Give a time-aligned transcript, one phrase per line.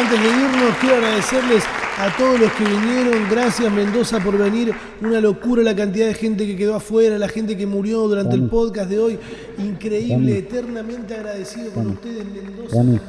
[0.00, 1.64] Antes de irnos, quiero agradecerles
[1.98, 3.28] a todos los que vinieron.
[3.30, 4.72] Gracias, Mendoza, por venir.
[5.02, 8.48] Una locura la cantidad de gente que quedó afuera, la gente que murió durante el
[8.48, 9.18] podcast de hoy.
[9.58, 13.00] Increíble, eternamente agradecido con ustedes, Mendoza.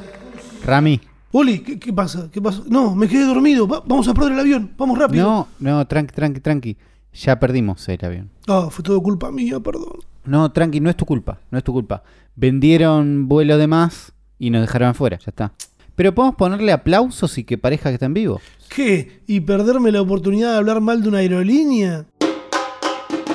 [0.64, 1.00] Rami.
[1.34, 2.28] Oli, ¿qué, qué pasa?
[2.30, 2.62] ¿Qué pasó?
[2.68, 3.66] No, me quedé dormido.
[3.66, 4.70] Va- vamos a perder el avión.
[4.76, 5.24] Vamos rápido.
[5.24, 6.76] No, no, tranqui, tranqui, tranqui.
[7.14, 8.30] Ya perdimos el avión.
[8.48, 10.00] Ah, fue todo culpa mía, perdón.
[10.26, 12.02] No, tranqui, no es tu culpa, no es tu culpa.
[12.36, 15.52] Vendieron vuelo de más y nos dejaron afuera, ya está.
[15.94, 18.40] Pero podemos ponerle aplausos y que parezca que está en vivo.
[18.68, 19.22] ¿Qué?
[19.26, 22.06] ¿Y perderme la oportunidad de hablar mal de una aerolínea?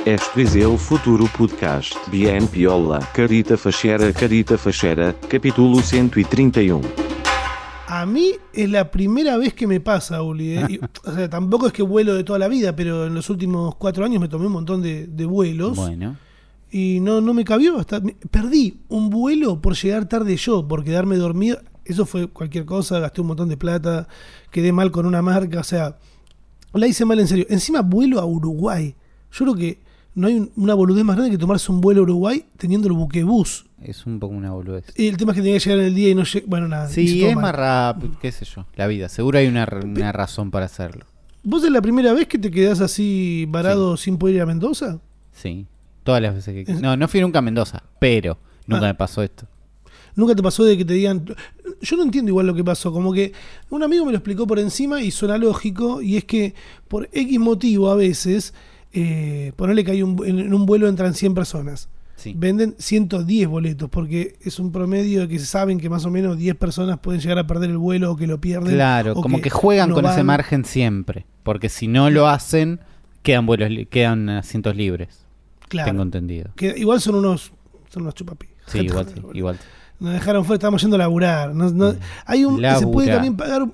[0.06, 1.94] Este é o futuro podcast.
[2.10, 6.80] Bien Piola, Carita Fachera, Carita Fachera, capítulo 131.
[7.90, 10.58] A mí es la primera vez que me pasa, Uli.
[10.58, 10.66] ¿eh?
[10.70, 13.76] Y, o sea, tampoco es que vuelo de toda la vida, pero en los últimos
[13.76, 16.16] cuatro años me tomé un montón de, de vuelos Bueno,
[16.72, 17.78] y no, no me cabió.
[17.78, 21.60] Hasta, me- perdí un vuelo por llegar tarde yo, por quedarme dormido.
[21.88, 24.08] Eso fue cualquier cosa, gasté un montón de plata,
[24.52, 25.98] quedé mal con una marca, o sea,
[26.74, 27.46] la hice mal en serio.
[27.50, 28.96] Encima vuelo a Uruguay.
[29.32, 29.80] Yo creo que
[30.16, 32.94] no hay un- una boludez más grande que tomarse un vuelo a Uruguay teniendo el
[32.94, 33.66] buquebús.
[33.84, 34.86] es un poco una boludez.
[34.98, 36.46] Y el tema es que tenía que llegar en el día y no llegué.
[36.48, 36.90] Bueno, nada.
[36.90, 37.44] Sí, es mal.
[37.44, 39.08] más rápido, qué sé yo, la vida.
[39.08, 41.06] Seguro hay una, una razón para hacerlo.
[41.44, 45.00] ¿Vos es la primera vez que te quedás así varado sin poder ir a Mendoza?
[45.32, 45.68] Sí,
[46.04, 46.74] todas las veces que...
[46.74, 48.88] No, no fui nunca a Mendoza, pero nunca Ah.
[48.90, 49.48] me pasó esto.
[50.18, 51.24] ¿Nunca te pasó de que te digan...
[51.80, 53.34] Yo no entiendo igual lo que pasó, como que
[53.70, 56.56] un amigo me lo explicó por encima y suena lógico, y es que
[56.88, 58.56] por X motivo a veces,
[58.92, 61.88] eh, ponerle que hay un, en, un vuelo entran 100 personas.
[62.16, 62.34] Sí.
[62.36, 66.56] Venden 110 boletos, porque es un promedio de que saben que más o menos 10
[66.56, 68.74] personas pueden llegar a perder el vuelo o que lo pierden.
[68.74, 71.28] Claro, como que, juegan no con ese margen siempre.
[71.44, 72.80] Porque si no lo hacen,
[73.22, 75.28] quedan vuelos, quedan asientos libres.
[75.68, 75.92] Claro.
[75.92, 76.50] Tengo entendido.
[76.56, 77.52] Que igual son unos,
[77.90, 78.56] son unos chupapijas.
[78.66, 79.60] Sí, igual, sí, igual.
[80.00, 81.56] Nos dejaron fuera, estábamos yendo a laburar.
[81.56, 81.96] No- no-
[82.26, 83.68] hay un, se puede también pagar.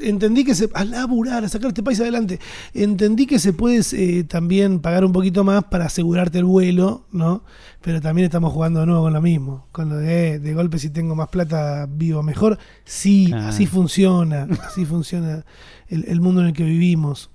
[0.00, 0.68] Entendí que se.
[0.74, 2.38] A laburar, a sacar este país adelante.
[2.72, 7.42] Entendí que se puede eh, también pagar un poquito más para asegurarte el vuelo, ¿no?
[7.82, 9.66] Pero también estamos jugando de nuevo con lo mismo.
[9.72, 12.58] Con lo de, eh, de golpe, si tengo más plata, vivo mejor.
[12.84, 13.48] Sí, Ah.
[13.48, 14.46] así funciona.
[14.64, 15.44] Así funciona
[15.88, 17.30] el, el mundo en el que vivimos.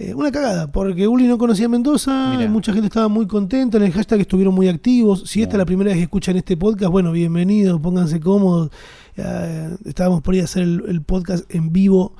[0.00, 2.48] Eh, una cagada, porque Uli no conocía Mendoza, Mirá.
[2.48, 5.24] mucha gente estaba muy contenta, en el hashtag estuvieron muy activos.
[5.26, 8.70] Si esta es la primera vez que escuchan este podcast, bueno, bienvenidos, pónganse cómodos.
[9.16, 12.14] Eh, estábamos por ir a hacer el, el podcast en vivo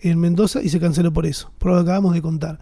[0.00, 2.60] en Mendoza y se canceló por eso, por lo que acabamos de contar.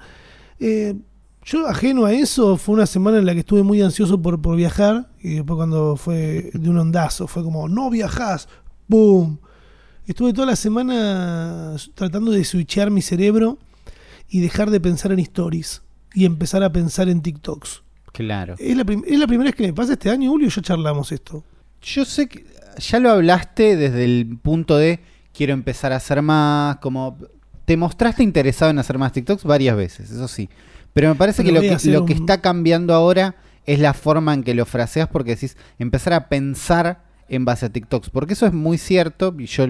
[0.58, 0.96] Eh,
[1.44, 4.56] yo, ajeno a eso, fue una semana en la que estuve muy ansioso por, por
[4.56, 8.48] viajar y después cuando fue de un ondazo, fue como, no viajás,
[8.88, 9.38] ¡boom!
[10.08, 13.58] Estuve toda la semana tratando de switchear mi cerebro
[14.28, 15.82] y dejar de pensar en stories
[16.14, 17.82] y empezar a pensar en TikToks.
[18.12, 18.54] Claro.
[18.58, 21.44] Es la, es la primera vez que me pasa este año, Julio, ya charlamos esto.
[21.82, 22.46] Yo sé que
[22.78, 25.00] ya lo hablaste desde el punto de
[25.34, 27.18] quiero empezar a hacer más, como
[27.64, 30.48] te mostraste interesado en hacer más TikToks varias veces, eso sí.
[30.92, 34.32] Pero me parece Pero que lo que, lo que está cambiando ahora es la forma
[34.32, 38.10] en que lo fraseas porque decís empezar a pensar en base a TikToks.
[38.10, 39.66] Porque eso es muy cierto y yo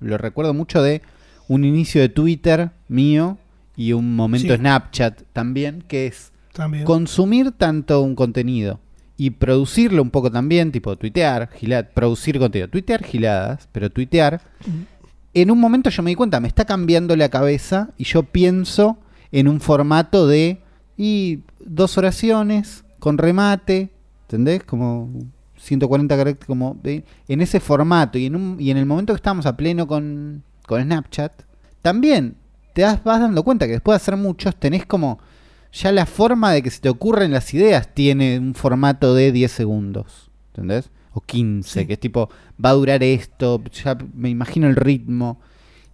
[0.00, 1.02] lo recuerdo mucho de
[1.46, 3.38] un inicio de Twitter mío
[3.76, 4.58] y un momento Sí.
[4.58, 6.84] Snapchat también, que es También.
[6.84, 8.80] consumir tanto un contenido
[9.18, 14.40] y producirlo un poco también, tipo tuitear, gila- producir contenido, tuitear giladas, pero tuitear,
[15.34, 18.98] en un momento yo me di cuenta, me está cambiando la cabeza y yo pienso
[19.32, 20.60] en un formato de
[20.96, 23.90] y dos oraciones con remate,
[24.22, 24.64] ¿entendés?
[24.64, 25.10] Como
[25.58, 29.44] 140 caracteres, como en ese formato y en, un, y en el momento que estamos
[29.46, 31.32] a pleno con, con Snapchat,
[31.82, 32.36] también
[32.76, 35.18] te das, vas dando cuenta que después de hacer muchos tenés como
[35.72, 39.50] ya la forma de que se te ocurren las ideas tiene un formato de 10
[39.50, 40.90] segundos, ¿entendés?
[41.14, 41.86] O 15, Sí.
[41.86, 42.28] que es tipo,
[42.62, 45.40] va a durar esto, ya me imagino el ritmo.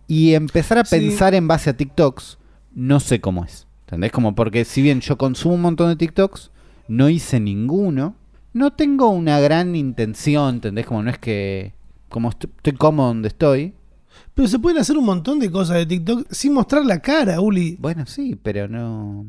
[0.09, 0.97] Y empezar a Sí.
[0.97, 2.39] pensar en base a TikToks,
[2.75, 4.11] no sé cómo es, ¿entendés?
[4.11, 6.51] Como porque si bien yo consumo un montón de TikToks,
[6.89, 8.17] no hice ninguno,
[8.55, 10.85] no tengo una gran intención, ¿entendés?
[10.87, 11.75] Como no es que,
[12.09, 13.75] como est- estoy cómodo donde estoy,
[14.35, 17.77] Pero se pueden hacer un montón de cosas de TikTok sin mostrar la cara, Uli.
[17.79, 19.27] Bueno, sí, pero no.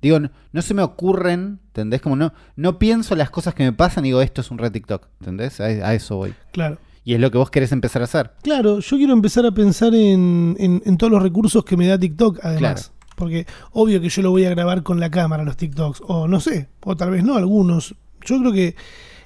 [0.00, 2.00] Digo, no, no se me ocurren, ¿entendés?
[2.00, 4.70] Como no, no pienso las cosas que me pasan y digo, esto es un red
[4.70, 5.60] TikTok, ¿entendés?
[5.60, 6.34] A, a eso voy.
[6.52, 6.78] Claro.
[7.04, 8.32] Y es lo que vos querés empezar a hacer.
[8.42, 11.98] Claro, yo quiero empezar a pensar en, en- en todos los recursos que me da
[11.98, 12.92] TikTok, además.
[12.92, 12.98] Claro.
[13.16, 16.02] Porque obvio que yo lo voy a grabar con la cámara, los TikToks.
[16.06, 17.96] O no sé, o tal vez no, algunos.
[18.24, 18.76] Yo creo que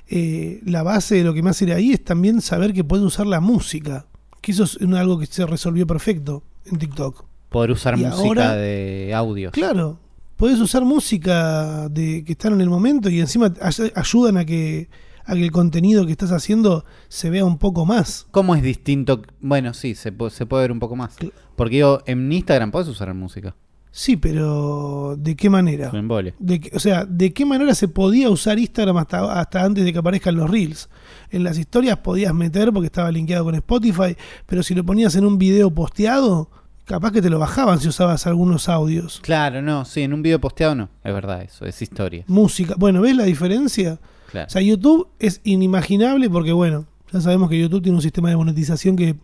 [0.08, 3.04] eh, la base de lo que me hace ir ahí es también saber que puedo
[3.04, 4.06] usar la música.
[4.42, 7.24] Que eso es algo que se resolvió perfecto en TikTok.
[7.48, 9.52] Poder usar Y música ahora- de audios.
[9.52, 9.98] Claro,
[10.36, 14.90] podés usar música de que están en el momento y encima ay- ayudan a que
[15.24, 18.26] a que el contenido que estás haciendo se vea un poco más.
[18.32, 19.22] ¿Cómo es distinto?
[19.40, 21.16] Bueno, sí, se, se puede ver un poco más.
[21.54, 23.54] Porque yo, en Instagram puedes usar música.
[23.94, 25.92] Sí, pero ¿de qué manera?
[26.38, 29.98] De o sea, ¿de qué manera se podía usar Instagram hasta, hasta antes de que
[29.98, 30.88] aparezcan los Reels?
[31.30, 34.16] En las historias podías meter porque estaba linkeado con Spotify,
[34.46, 36.48] pero si lo ponías en un video posteado,
[36.86, 39.20] capaz que te lo bajaban si usabas algunos audios.
[39.22, 40.88] Claro, no, sí, en un video posteado no.
[41.04, 42.24] Es verdad eso, es historia.
[42.28, 42.74] Música.
[42.78, 43.98] Bueno, ¿ves la diferencia?
[44.30, 44.46] Claro.
[44.46, 48.36] O sea, YouTube es inimaginable porque, bueno, ya sabemos que YouTube tiene un sistema de
[48.36, 49.16] monetización que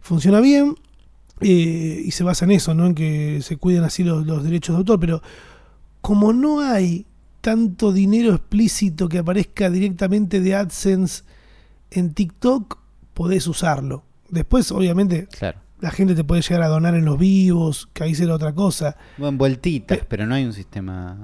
[0.00, 0.76] funciona bien
[1.40, 2.86] eh, y se basa en eso, ¿no?
[2.86, 5.22] En que se cuiden así los, los derechos de autor, pero
[6.00, 7.06] como no hay
[7.40, 11.22] tanto dinero explícito que aparezca directamente de AdSense
[11.90, 12.78] en TikTok,
[13.14, 14.02] podés usarlo.
[14.28, 15.60] Después, obviamente, claro.
[15.80, 18.96] la gente te puede llegar a donar en los vivos, que ahí será otra cosa.
[19.18, 21.16] Bueno, vueltitas, Pe- pero no hay un sistema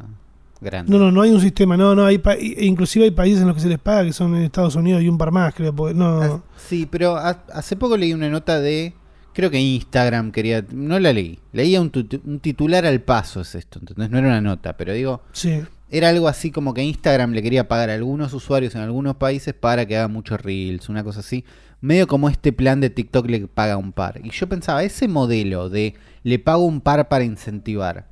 [0.61, 0.93] grande.
[0.93, 3.49] No, no, no hay un sistema, no, no, hay pa- e inclusive hay países en
[3.49, 5.75] los que se les paga, que son en Estados Unidos y un par más, creo,
[5.75, 6.23] porque no...
[6.23, 8.95] Ah, Sí, pero ha- hace poco leí una nota de.
[9.33, 10.65] Creo que Instagram quería.
[10.73, 11.39] No la leí.
[11.53, 11.91] Leía un,
[12.25, 13.79] un titular al paso, es esto.
[13.79, 15.23] Entonces no era una nota, pero digo.
[15.33, 15.63] Sí.
[15.91, 19.53] Era algo así como que Instagram le quería pagar a algunos usuarios en algunos países
[19.53, 21.45] para que hagan muchos reels, una cosa así.
[21.83, 24.21] Medio como este plan de TikTok le paga un par.
[24.25, 28.07] Y yo pensaba, ese modelo de le pago un par para incentivar,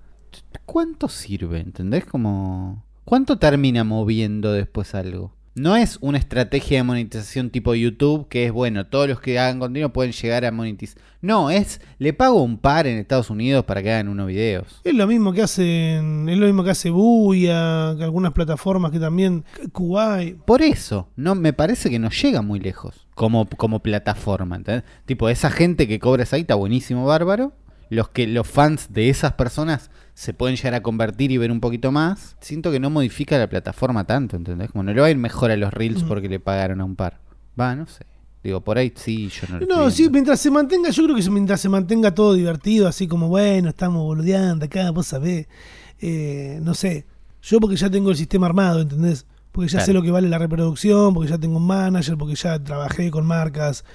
[0.66, 1.60] ¿cuánto sirve?
[1.60, 2.04] ¿Entendés?
[2.04, 2.84] Como...
[3.04, 5.32] ¿Cuánto termina moviendo después algo?
[5.60, 9.58] No es una estrategia de monetización tipo YouTube que es bueno, todos los que hagan
[9.58, 11.02] contenido pueden llegar a monetizar.
[11.20, 14.80] No, es le pago un par en Estados Unidos para que hagan unos videos.
[14.84, 18.98] Es lo mismo que hacen, es lo mismo que hace Buya, que algunas plataformas que
[18.98, 20.38] también, Kuwait.
[20.38, 24.56] Por eso, no me parece que no llega muy lejos como, como plataforma.
[24.56, 24.84] ¿entendés?
[25.04, 27.52] Tipo, esa gente que cobra esa ahí está buenísimo, bárbaro.
[27.90, 31.60] Los que los fans de esas personas se pueden llegar a convertir y ver un
[31.60, 32.36] poquito más.
[32.40, 34.70] Siento que no modifica la plataforma tanto, ¿entendés?
[34.70, 36.94] Como no le va a ir mejor a los reels porque le pagaron a un
[36.94, 37.22] par.
[37.58, 38.04] Va, no sé.
[38.44, 41.30] Digo, por ahí sí, yo no lo No, sí, mientras se mantenga, yo creo que
[41.30, 45.48] mientras se mantenga todo divertido, así como, bueno, estamos boludeando acá, vos sabés,
[46.00, 47.06] eh, no sé,
[47.40, 49.24] yo porque ya tengo el sistema armado, ¿entendés?
[49.52, 52.62] Porque ya sé lo que vale la reproducción, porque ya tengo un manager, porque ya
[52.62, 53.86] trabajé con marcas,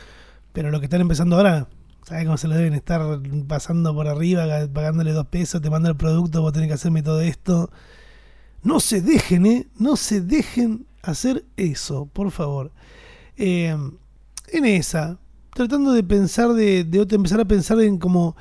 [0.53, 1.67] pero lo que están empezando ahora,
[2.05, 3.01] ¿sabés cómo se lo deben estar
[3.47, 7.21] pasando por arriba, pagándole dos pesos, te mando el producto, vos tenés que hacerme todo
[7.21, 7.71] esto?
[8.63, 9.67] No se dejen, ¿eh?
[9.77, 12.71] No se dejen hacer eso, por favor.
[13.37, 13.75] Eh,
[14.47, 15.19] en esa,
[15.53, 18.35] tratando de pensar de, de empezar a pensar en como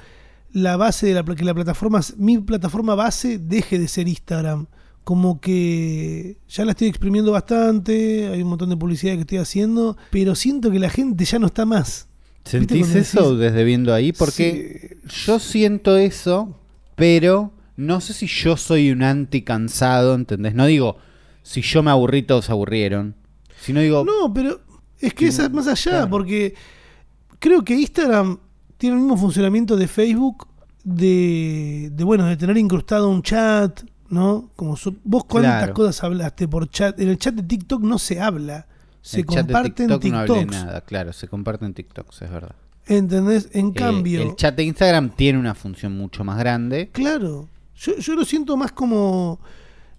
[0.53, 4.67] la base de la que la plataforma, mi plataforma base deje de ser Instagram.
[5.05, 9.99] Como que ya la estoy exprimiendo bastante, hay un montón de publicidad que estoy haciendo,
[10.11, 12.09] pero siento que la gente ya no está más.
[12.45, 14.13] ¿Viste ¿Sentís eso decís- desde viendo ahí?
[14.13, 15.25] Porque Sí.
[15.27, 16.59] yo siento eso,
[16.95, 20.55] pero no sé si yo soy un anti cansado, ¿entendés?
[20.55, 20.99] No digo,
[21.43, 23.15] si yo me aburrí, todos se aburrieron.
[23.61, 24.61] Sino digo, No, pero
[25.01, 26.11] es que Sí, es más allá, claro.
[26.11, 26.55] porque
[27.39, 28.39] creo que Instagram
[28.77, 30.47] tiene el mismo funcionamiento de Facebook,
[30.85, 34.51] de, de, bueno, de tener incrustado un chat, ¿no?
[34.55, 35.75] Como su- vos cuántas Claro.
[35.75, 37.01] cosas hablaste por chat.
[37.01, 38.67] En el chat de TikTok no se habla,
[39.07, 40.51] se el comparten TikTok no hablé TikToks.
[40.65, 42.55] nada, claro, se comparten TikToks, es verdad.
[42.87, 43.49] ¿Entendés?
[43.53, 46.89] En Eh, cambio, el chat de Instagram tiene una función mucho más grande.
[46.93, 49.41] claro, yo, yo lo siento más como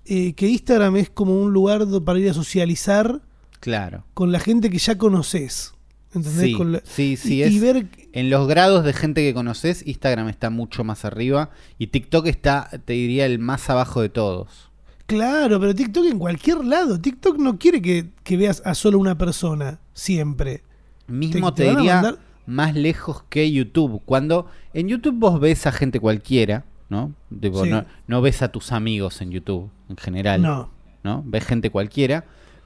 [0.06, 3.22] eh, que Instagram es como un lugar para ir a socializar
[3.60, 4.04] Claro.
[4.14, 5.74] con la gente que ya conoces.
[6.14, 6.42] ¿Entendés?
[6.44, 9.34] Sí, Con la- sí, sí, y, es- y ver En los grados de gente que
[9.34, 14.08] conoces, Instagram está mucho más arriba y TikTok está, te diría, el más abajo de
[14.10, 14.65] todos.
[15.06, 17.00] Claro, pero TikTok en cualquier lado.
[17.00, 20.64] TikTok no quiere que, que veas a solo una persona, siempre.
[21.08, 24.02] Mismo Te- diría mandar- más lejos que YouTube.
[24.06, 27.14] Cuando en YouTube vos ves a gente cualquiera, ¿no?
[27.30, 27.70] Sí.
[27.70, 30.70] no, no ves a tus amigos en YouTube en general, No.
[31.04, 31.22] ¿no?
[31.26, 32.26] Ves gente cualquiera,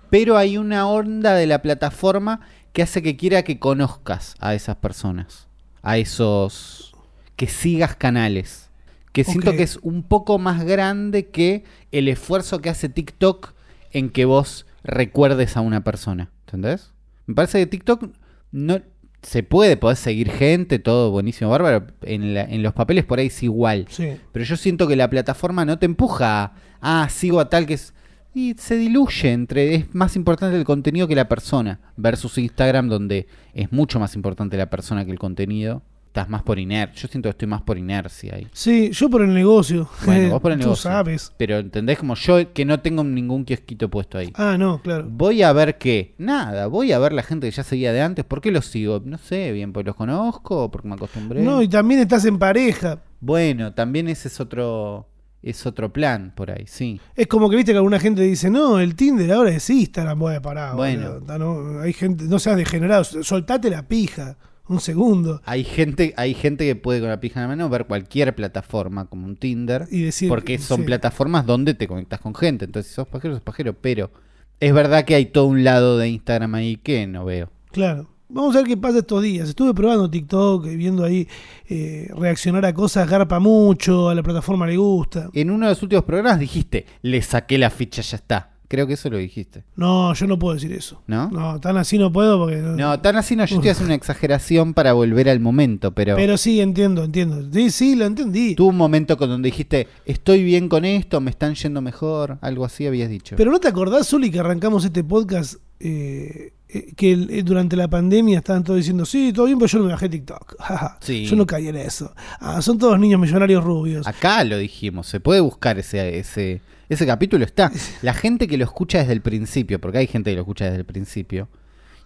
[0.09, 2.39] pero hay una onda de la plataforma
[2.71, 5.47] que hace que quiera que conozcas a esas personas,
[5.81, 6.93] a esos
[7.35, 8.68] que sigas canales.
[9.11, 13.53] Que siento que es un poco más grande que el esfuerzo que hace TikTok
[13.91, 16.29] en que vos recuerdes a una persona.
[16.45, 16.91] ¿Entendés?
[17.25, 18.09] Me parece que TikTok
[18.51, 18.81] no
[19.21, 21.87] se puede, podés seguir gente, todo buenísimo, bárbaro.
[22.03, 23.85] En, la- en los papeles por ahí es igual.
[23.89, 24.17] Sí.
[24.31, 27.73] Pero yo siento que la plataforma no te empuja a, ah, sigo a tal que
[27.75, 27.93] es...
[28.33, 29.73] Y se diluye entre...
[29.75, 31.79] Es más importante el contenido que la persona.
[31.97, 35.81] Versus Instagram donde es mucho más importante la persona que el contenido.
[36.09, 37.03] Estás más por inercia.
[37.03, 38.47] Yo siento que estoy más por inercia ahí.
[38.51, 39.87] Sí, yo por el negocio.
[40.05, 40.89] Bueno, vos por el Tú negocio.
[40.89, 41.31] sabes.
[41.37, 44.31] Pero entendés como yo que no tengo ningún kiosquito puesto ahí.
[44.33, 45.05] Ah, no, claro.
[45.07, 46.15] Voy a ver qué.
[46.17, 48.25] Nada, voy a ver la gente que ya seguía de antes.
[48.25, 48.99] ¿Por qué los sigo?
[49.05, 51.43] No sé, bien, porque los conozco, porque me acostumbré.
[51.43, 53.03] No, y también estás en pareja.
[53.19, 55.05] Bueno, también ese es otro
[55.41, 56.99] es otro plan por ahí, sí.
[57.15, 60.35] Es como que viste que alguna gente dice, no, el Tinder ahora es Instagram, voy
[60.35, 60.75] a parar.
[60.75, 61.19] Bueno.
[61.21, 61.37] boludo.
[61.37, 64.37] No, hay gente, no seas degenerado, soltate la pija,
[64.69, 65.41] un segundo.
[65.45, 69.05] Hay gente, hay gente que puede con la pija en la mano ver cualquier plataforma
[69.05, 70.83] como un Tinder, Y decir, porque son sí.
[70.83, 72.65] plataformas donde te conectas con gente.
[72.65, 73.73] Entonces, si sos pajero, sos pajero.
[73.73, 74.11] Pero
[74.59, 77.49] es verdad que hay todo un lado de Instagram ahí que no veo.
[77.71, 78.09] Claro.
[78.31, 79.49] Vamos a ver qué pasa estos días.
[79.49, 81.27] Estuve probando TikTok, y viendo ahí
[81.67, 85.31] eh, reaccionar a cosas, garpa mucho, a la plataforma le gusta.
[85.33, 88.51] En uno de los últimos programas dijiste, le saqué la ficha, ya está.
[88.69, 89.63] Creo que eso lo dijiste.
[89.75, 91.01] No, yo no puedo decir eso.
[91.07, 91.29] ¿No?
[91.31, 92.57] No, tan así no puedo porque...
[92.57, 96.37] No, tan así no, yo estoy haciendo una exageración para volver al momento, pero, Pero
[96.37, 97.49] sí, entiendo, entiendo.
[97.51, 98.53] Sí, sí, lo entendí.
[98.53, 102.63] tuvo un momento con donde dijiste, estoy bien con esto, me están yendo mejor, algo
[102.63, 103.35] así habías dicho.
[103.37, 107.75] Pero ¿no te acordás, Zuli, que arrancamos este podcast eh, eh, que el- eh, durante
[107.75, 110.55] la pandemia estaban todos diciendo, sí, todo bien, pero yo no me bajé TikTok.
[111.01, 111.25] Sí.
[111.25, 112.13] Yo no caí en eso.
[112.39, 114.05] Ah, son todos niños millonarios rubios.
[114.05, 117.71] Acá lo dijimos, se puede buscar ese, ese, ese capítulo, está.
[118.01, 120.77] La gente que lo escucha desde el principio, porque hay gente que lo escucha desde
[120.79, 121.47] el principio,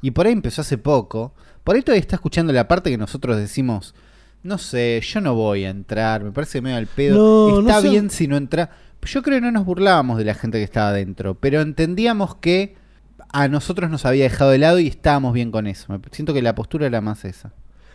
[0.02, 3.38] y por ahí empezó hace poco, por ahí todavía está escuchando la parte que nosotros
[3.38, 3.96] decimos,
[4.44, 7.82] no sé, yo no voy a entrar, me parece medio al pedo, No, no está
[7.82, 7.90] sé.
[7.90, 8.70] bien si no entra.
[9.06, 12.76] Yo creo que no nos burlábamos de la gente que estaba adentro, pero entendíamos que
[13.32, 15.92] a nosotros nos había dejado de lado y estábamos bien con eso.
[15.92, 17.54] Me siento que la postura era más esa.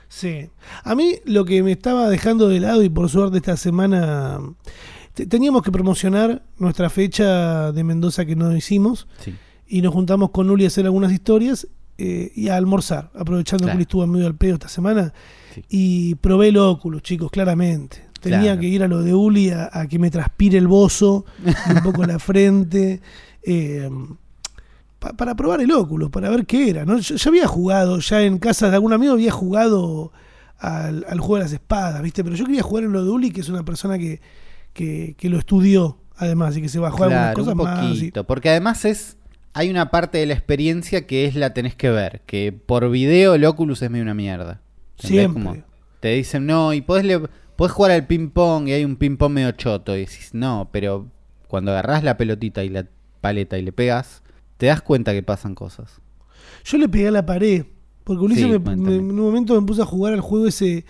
[0.09, 0.49] Sí.
[0.85, 4.41] A mí lo que me estaba dejando de lado y por suerte esta semana
[5.27, 9.35] teníamos que promocionar nuestra fecha de Mendoza que no hicimos Sí.
[9.69, 11.67] y nos juntamos con Uli a hacer algunas historias
[11.99, 13.73] eh, y a almorzar, aprovechando Claro.
[13.73, 15.13] que Uli estuvo medio al pedo esta semana
[15.55, 15.65] Sí.
[15.69, 18.07] y probé el óculos, chicos, claramente.
[18.21, 18.61] Tenía Claro.
[18.61, 21.83] que ir a lo de Uli a, a que me transpire el bozo, y un
[21.83, 23.01] poco la frente,
[23.43, 23.89] eh,
[24.99, 26.85] pa- para probar el óculos, para ver qué era.
[26.85, 26.99] ¿no?
[26.99, 30.13] Yo, yo había jugado, ya en casa de algún amigo había jugado
[30.59, 32.23] al, al juego de las espadas, ¿viste?
[32.25, 34.21] Pero yo quería jugar en lo de Uli, que es una persona que,
[34.73, 37.89] que, que lo estudió, además, y que se bajó algunas Claro, cosas un más.
[37.89, 38.25] poquito.
[38.25, 39.17] Porque además es.
[39.55, 42.21] Hay una parte de la experiencia que es la tenés que ver.
[42.27, 44.61] Que por video el Oculus es medio una mierda.
[44.99, 45.43] Siempre.
[45.43, 45.57] Como
[46.01, 49.51] te dicen, no, y podés, le- podés jugar al ping-pong y hay un ping-pong medio
[49.53, 49.97] choto.
[49.97, 51.11] Y decís, no, pero
[51.49, 52.87] cuando agarrás la pelotita y la
[53.21, 54.23] paleta y le pegas,
[54.59, 56.01] te das cuenta que pasan cosas.
[56.65, 57.65] Yo le pegué a la pared.
[58.05, 60.85] Porque Ulises Sí, me- en un momento me puse a jugar al juego ese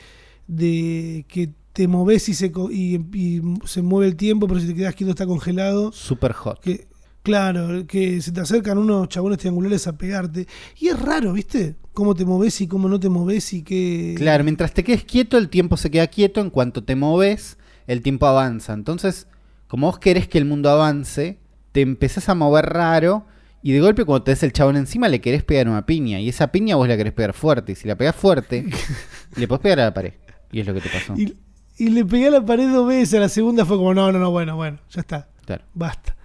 [0.47, 4.75] de que te moves y se, y, y se mueve el tiempo, pero si te
[4.75, 5.93] quedas quieto está congelado.
[5.93, 6.59] Super hot.
[6.59, 6.89] Que,
[7.23, 10.49] claro, que se te acercan unos chabones triangulares a pegarte.
[10.77, 11.77] Y es raro, ¿viste?
[11.93, 14.17] Cómo te moves y cómo no te moves y qué.
[14.17, 16.41] Claro, mientras te quedes quieto, el tiempo se queda quieto.
[16.41, 18.73] En cuanto te moves, el tiempo avanza.
[18.73, 19.29] Entonces,
[19.69, 21.39] como vos querés que el mundo avance,
[21.71, 23.25] te empezás a mover raro.
[23.63, 26.19] Y de golpe, cuando te des el chabón encima, le querés pegar una piña.
[26.19, 27.71] Y esa piña vos la querés pegar fuerte.
[27.71, 28.67] Y si la pegás fuerte,
[29.37, 30.15] le podés pegar a la pared.
[30.51, 31.15] Y es lo que te pasó.
[31.17, 31.37] Y,
[31.79, 33.15] y le pegué a la pared dos veces.
[33.15, 35.29] A la segunda fue como, no, no, no, bueno, bueno, ya está.
[35.45, 35.65] Claro.
[35.75, 36.17] Basta.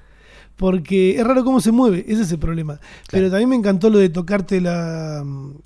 [0.55, 2.79] Porque es raro cómo se mueve, ese es el problema.
[3.11, 5.23] Pero también me encantó lo de tocarte la.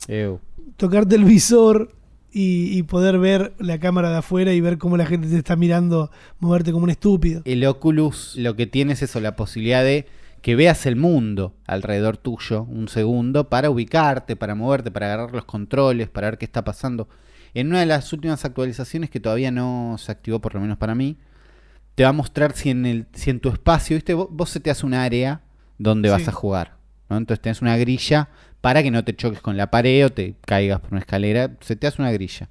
[0.08, 0.39] Ew.
[0.77, 1.91] tocarte el visor
[2.32, 5.56] y, y poder ver la cámara de afuera y ver cómo la gente te está
[5.56, 7.41] mirando moverte como un estúpido.
[7.46, 10.08] El Oculus lo que tiene es eso, la posibilidad de
[10.41, 15.46] que veas el mundo alrededor tuyo un segundo para ubicarte, para moverte, para agarrar los
[15.46, 17.10] controles, para ver qué está pasando.
[17.59, 20.93] En una de las últimas actualizaciones que todavía no se activó, por lo menos para
[20.93, 21.17] mí,
[21.95, 24.13] te va a mostrar si en, el, si en tu espacio, ¿viste?
[24.13, 25.41] Vos, vos se te hace un área
[25.79, 26.77] donde vas a jugar.
[27.09, 27.17] ¿no?
[27.17, 28.29] Entonces tenés una grilla
[28.61, 31.57] para que no te choques con la pared o te caigas por una escalera.
[31.61, 32.49] Se te hace una grilla.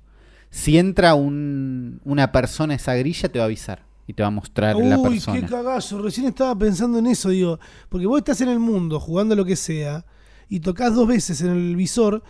[0.50, 4.28] Si entra un- una persona a esa grilla, te va a avisar y te va
[4.28, 5.40] a mostrar la Uy, persona.
[5.40, 6.02] qué cagazo.
[6.02, 7.60] Recién estaba pensando en eso, digo.
[7.88, 10.04] Porque vos estás en el mundo jugando lo que sea
[10.48, 12.24] y tocas dos veces en el visor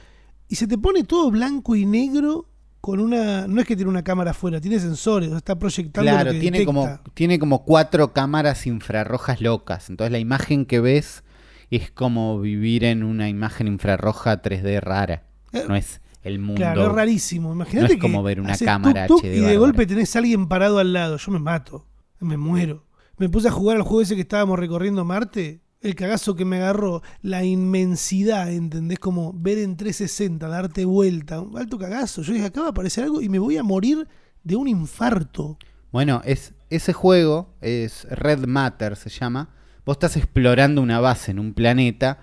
[0.49, 2.49] y se te pone todo blanco y negro
[2.87, 3.49] con una.
[3.49, 6.09] No es que tiene una cámara afuera, tiene sensores, está proyectando.
[6.09, 6.73] Claro, lo que tiene detecta.
[6.73, 9.91] como, tiene como cuatro cámaras infrarrojas locas.
[9.91, 11.25] Entonces la imagen que ves
[11.73, 15.25] es como vivir en una imagen infrarroja 3D rara.
[15.53, 16.61] Eh, No es el mundo.
[16.61, 17.53] Claro, es rarísimo.
[17.53, 20.47] Imagínate No es que como ver una cámara HD y de golpe tenés a alguien
[20.47, 21.17] parado al lado.
[21.17, 21.89] Yo me mato,
[22.21, 22.87] me muero.
[23.19, 25.61] Me puse a jugar al juego ese que estábamos recorriendo Marte.
[25.81, 28.99] El cagazo que me agarró, la inmensidad, ¿entendés?
[28.99, 31.41] Como ver en 360, darte vuelta.
[31.41, 32.23] Un alto cagazo.
[32.23, 34.09] Yo dije, acá va a aparecer algo y me voy a morir
[34.43, 35.59] de un infarto.
[35.93, 39.51] Bueno, es, ese juego es Red Matter, se llama.
[39.85, 42.21] Vos estás explorando una base en un planeta.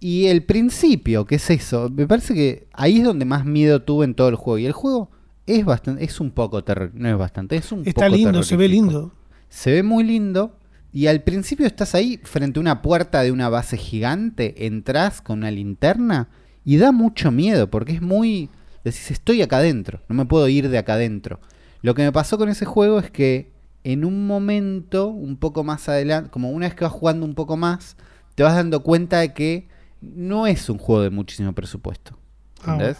[0.00, 1.88] Y el principio, ¿qué es eso?
[1.90, 4.58] Me parece que ahí es donde más miedo tuve en todo el juego.
[4.58, 5.10] Y el juego
[5.46, 8.56] es bastante, es un poco terror, no es bastante, es un Está poco lindo, se
[8.56, 9.12] ve lindo.
[9.48, 10.58] Se ve muy lindo.
[10.94, 15.38] Y al principio estás ahí frente a una puerta de una base gigante, entras con
[15.38, 16.28] una linterna
[16.64, 18.48] y da mucho miedo porque es muy...
[18.84, 21.40] Decís, estoy acá adentro, no me puedo ir de acá adentro.
[21.82, 23.50] Lo que me pasó con ese juego es que
[23.82, 27.56] en un momento, un poco más adelante, como una vez que vas jugando un poco
[27.56, 27.96] más,
[28.36, 29.66] te vas dando cuenta de que
[30.00, 32.16] no es un juego de muchísimo presupuesto.
[32.62, 32.98] Ah, ¿Entendés?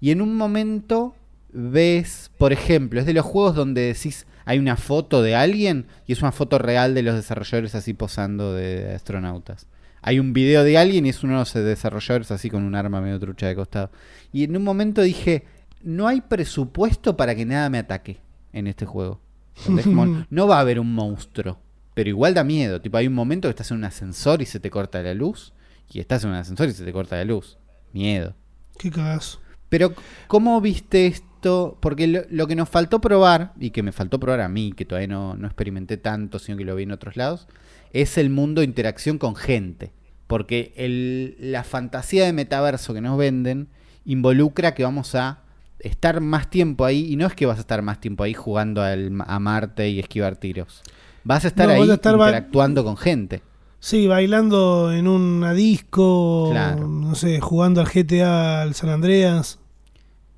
[0.00, 1.14] Y en un momento
[1.52, 6.12] ves, por ejemplo, es de los juegos donde decís, hay una foto de alguien y
[6.12, 9.66] es una foto real de los desarrolladores así posando de astronautas.
[10.00, 13.00] Hay un video de alguien y es uno de los desarrolladores así con un arma
[13.00, 13.90] medio trucha de costado.
[14.32, 15.44] Y en un momento dije,
[15.82, 18.20] no hay presupuesto para que nada me ataque
[18.52, 19.20] en este juego.
[20.30, 21.58] No va a haber un monstruo,
[21.94, 22.80] pero igual da miedo.
[22.80, 25.52] Tipo, hay un momento que estás en un ascensor y se te corta la luz.
[25.90, 27.58] Y estás en un ascensor y se te corta la luz.
[27.92, 28.34] Miedo.
[28.78, 29.40] Qué cagazo.
[29.68, 29.94] Pero,
[30.28, 31.06] ¿cómo viste
[31.38, 31.76] esto?
[31.80, 34.84] Porque lo, lo que nos faltó probar, y que me faltó probar a mí, que
[34.84, 37.46] todavía no, no experimenté tanto, sino que lo vi en otros lados,
[37.92, 39.92] es el mundo de interacción con gente.
[40.26, 43.68] Porque el- la fantasía de metaverso que nos venden
[44.04, 45.38] involucra que vamos a
[45.78, 48.82] estar más tiempo ahí, y no es que vas a estar más tiempo ahí jugando
[48.82, 50.82] al- a Marte y esquivar tiros.
[51.24, 53.42] Vas a estar No, ahí a estar interactuando con gente.
[53.80, 56.88] Sí, bailando en una disco, Claro.
[56.88, 59.60] no sé, jugando al GTA, al San Andreas.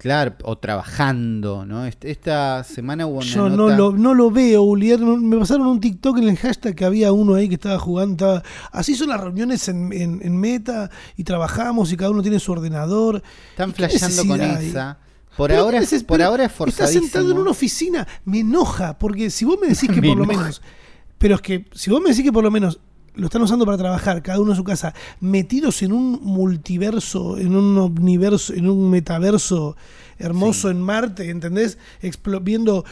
[0.00, 1.84] Claro, o trabajando, ¿no?
[1.84, 4.98] Esta semana hubo una Yo no lo, no lo veo, Ulier.
[4.98, 8.12] Me pasaron un TikTok en el hashtag que había uno ahí que estaba jugando.
[8.12, 8.42] estaba-
[8.72, 12.50] así son las reuniones en, en- en Meta y trabajamos y cada uno tiene su
[12.50, 13.22] ordenador.
[13.50, 14.98] Están ¿Y qué flasheando con esa.
[15.36, 17.02] Por Pero ahora, es, por ahora es Estás forzadísimo.
[17.04, 20.24] sentado en una oficina, me enoja, porque si vos me decís que Me por lo
[20.26, 20.60] menos,
[21.18, 22.80] pero es que si vos me decís que por lo menos
[23.20, 27.54] lo están usando para trabajar, cada uno en su casa, metidos en un multiverso, en
[27.54, 29.76] un omniverso, en un metaverso
[30.18, 30.74] hermoso Sí.
[30.76, 31.78] en Marte, ¿entendés?
[32.02, 32.84] Explo- viendo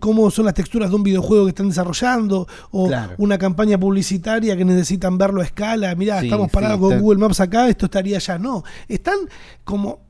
[0.00, 3.14] cómo son las texturas de un videojuego que están desarrollando, o Claro.
[3.18, 7.02] una campaña publicitaria que necesitan verlo a escala, mirá, Sí, estamos sí, parados con está-
[7.02, 8.64] Google Maps acá, esto estaría allá, no.
[8.88, 9.16] Están
[9.64, 10.00] como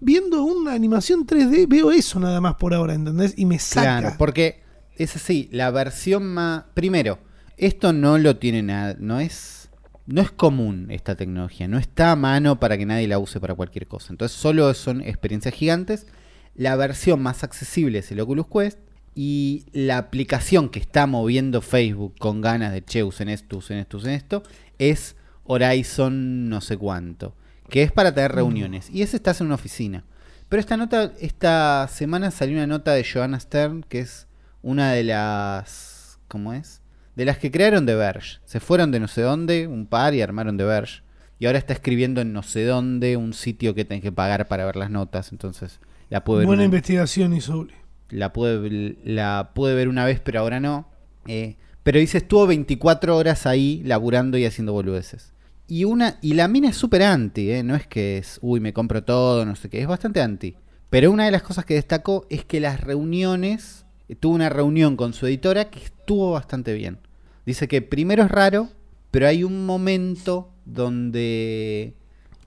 [0.00, 3.34] viendo una animación 3D, veo eso nada más por ahora, ¿entendés?
[3.36, 4.00] Y me saca.
[4.00, 4.62] Claro, porque
[4.96, 6.64] es así, la versión más...
[6.74, 7.18] Primero,
[7.60, 9.70] esto no lo tiene nada, no es...
[10.06, 13.54] No es común esta tecnología, no está a mano para que nadie la use para
[13.54, 14.12] cualquier cosa.
[14.12, 16.08] Entonces solo son experiencias gigantes.
[16.56, 18.78] La versión más accesible es el Oculus Quest.
[19.14, 23.98] Y la aplicación que está moviendo Facebook con ganas de, che, usen esto, usen esto,
[23.98, 24.42] usen esto,
[24.78, 27.36] es Horizon no sé cuánto.
[27.68, 28.90] Que es para tener reuniones.
[28.90, 30.04] Y ese estás en una oficina.
[30.48, 34.26] Pero esta nota, esta semana salió una nota de Joanna Stern, que es
[34.62, 36.18] una de las.
[36.26, 36.79] ¿Cómo es?
[37.16, 38.38] De las que crearon The Verge.
[38.44, 41.02] Se fueron de no sé dónde, un par, y armaron The Verge.
[41.38, 44.66] Y ahora está escribiendo en no sé dónde un sitio que tenés que pagar para
[44.66, 45.32] ver las notas.
[45.32, 47.74] Entonces la pude ver, Buena una, investigación, Isouli.
[48.10, 50.88] la pude, la pude ver una vez, pero ahora no.
[51.26, 55.32] Eh, pero dice, estuvo 24 horas ahí laburando y haciendo boludeces.
[55.66, 57.62] Y una y la mina es súper anti, ¿eh?
[57.62, 60.56] no es que es, uy, me compro todo, no sé qué, es bastante anti.
[60.90, 65.12] Pero una de las cosas que destacó es que las reuniones, tuvo una reunión con
[65.12, 66.98] su editora que estuvo bastante bien.
[67.46, 68.68] Dice que primero es raro,
[69.10, 71.94] pero hay un momento donde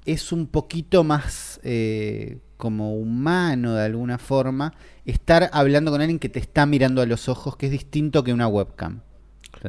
[0.06, 4.74] es un poquito más eh, como humano de alguna forma
[5.06, 8.34] estar hablando con alguien que te está mirando a los ojos, que es distinto que
[8.34, 9.02] una webcam.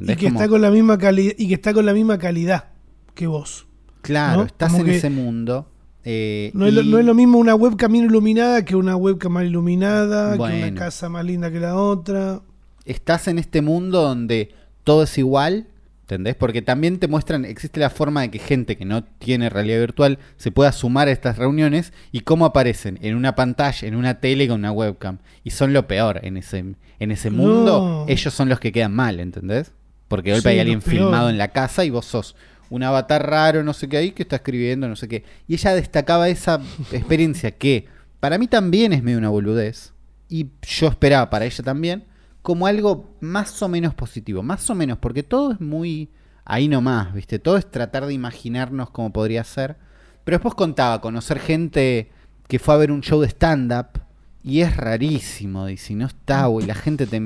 [0.03, 2.71] Y que Como- está con la misma calidad y que está con la misma calidad
[3.15, 3.67] que vos.
[4.03, 4.47] Claro, ¿no?
[4.47, 5.71] estás Como en que ese mundo.
[6.05, 9.33] Eh, No es, lo, no es lo mismo una webcam bien iluminada que una webcam
[9.33, 12.41] mal iluminada, que una casa más linda que la otra.
[12.85, 15.67] estás en este mundo donde todo es igual,
[16.03, 16.35] ¿entendés?
[16.35, 20.19] Porque también te muestran, existe la forma de que gente que no tiene realidad virtual
[20.37, 24.47] se pueda sumar a estas reuniones y cómo aparecen en una pantalla, en una tele
[24.47, 25.19] con una webcam.
[25.43, 26.59] Y son lo peor en ese,
[26.99, 27.37] en ese No.
[27.39, 28.05] mundo.
[28.09, 29.73] Ellos son los que quedan mal, ¿entendés?
[30.09, 32.37] Porque de golpe Sí, hay alguien filmado en la casa y vos sos
[32.71, 35.25] un avatar raro, no sé qué ahí, que está escribiendo, no sé qué.
[35.47, 36.61] Y ella destacaba esa
[36.93, 37.87] experiencia que
[38.21, 39.93] para mí también es medio una boludez.
[40.29, 42.05] Y yo esperaba para ella también
[42.45, 44.43] como algo más o menos positivo.
[44.43, 46.11] Más o menos, porque todo es muy
[46.45, 47.39] ahí nomás, ¿viste?
[47.39, 49.77] Todo es tratar de imaginarnos cómo podría ser.
[50.25, 52.11] Pero después contaba conocer gente
[52.47, 54.03] que fue a ver un show de stand-up.
[54.43, 56.67] Y es rarísimo, dice, no está, güey.
[56.67, 57.23] La gente, te,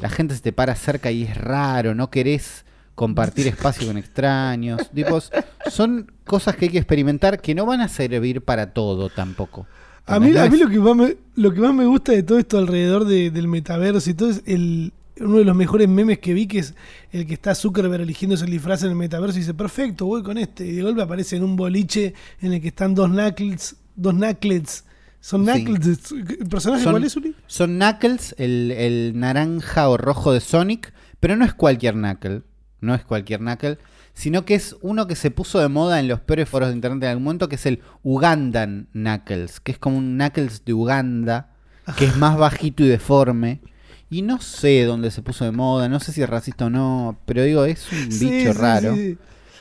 [0.00, 2.65] la gente se te para cerca y es raro, no querés
[2.96, 4.90] compartir espacio con extraños.
[4.92, 5.30] Tipos,
[5.70, 9.66] son cosas que hay que experimentar que no van a servir para todo tampoco.
[10.06, 12.58] A mí, a lo, que más me, lo que más me gusta de todo esto
[12.58, 16.46] alrededor de- del metaverso y todo es el, uno de los mejores memes que vi,
[16.46, 16.74] que es
[17.12, 20.38] el que está Zuckerberg eligiéndose el disfraz en el metaverso y dice, perfecto, voy con
[20.38, 20.64] este.
[20.64, 24.84] Y de golpe aparece en un boliche en el que están dos knuckles, dos knucklets.
[25.20, 25.64] ¿Son Sí.
[25.64, 26.12] knuckles?
[26.12, 27.34] ¿El personaje Son- cuál es, Uli?
[27.48, 32.42] Son Knuckles, el, el naranja o rojo de Sonic, pero no es cualquier Knuckle,
[32.86, 33.78] no es cualquier Knuckle,
[34.14, 37.02] sino que es uno que se puso de moda en los peores foros de internet
[37.02, 41.50] en algún momento, que es el Ugandan Knuckles, que es como un Knuckles de Uganda,
[41.98, 43.60] que es más bajito y deforme,
[44.08, 47.18] Y no sé dónde se puso de moda, no sé si es racista o no,
[47.26, 48.94] pero digo, es un Sí, bicho sí, raro.
[48.94, 49.18] sí.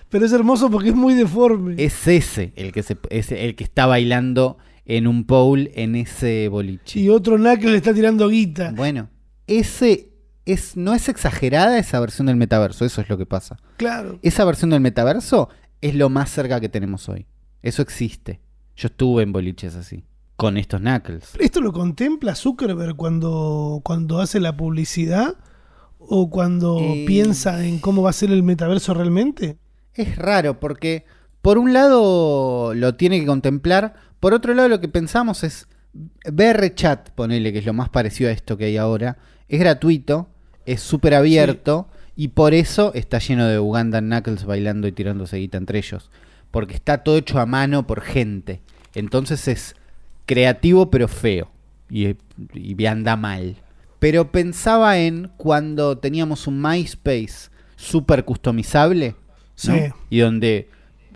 [0.09, 1.73] Pero es hermoso porque es muy deforme.
[1.77, 6.47] Es ese el que se, es el que está bailando en un pole en ese
[6.47, 6.99] boliche.
[6.99, 8.71] Y otro Knuckles le está tirando guita.
[8.75, 9.09] Bueno,
[9.47, 10.09] ese
[10.45, 13.58] es no es exagerada esa versión del metaverso, eso es lo que pasa.
[13.77, 14.19] Claro.
[14.21, 15.49] Esa versión del metaverso
[15.81, 17.25] es lo más cerca que tenemos hoy.
[17.62, 18.41] Eso existe.
[18.75, 20.03] Yo estuve en boliches así,
[20.36, 21.31] con estos knuckles.
[21.39, 25.36] ¿Esto lo contempla Zuckerberg cuando, cuando hace la publicidad?
[25.97, 27.05] ¿O cuando Eh.
[27.08, 29.58] piensa en cómo va a ser el metaverso realmente?
[29.93, 31.05] Es raro porque
[31.41, 35.67] por un lado lo tiene que contemplar, por otro lado lo que pensamos es
[36.29, 40.29] VR Chat, ponele que es lo más parecido a esto que hay ahora, es gratuito,
[40.65, 45.58] es súper abierto y por eso está lleno de Ugandan Knuckles bailando y tirándose guita
[45.58, 46.10] entre ellos,
[46.51, 48.62] porque está todo hecho a mano por gente.
[48.93, 49.75] Entonces es
[50.25, 51.51] creativo pero feo
[51.89, 52.15] y,
[52.54, 53.58] y anda mal.
[53.99, 59.15] Pero pensaba en cuando teníamos un MySpace súper customizable
[59.63, 59.73] ¿no?
[59.73, 59.80] Sí.
[60.10, 60.69] Y donde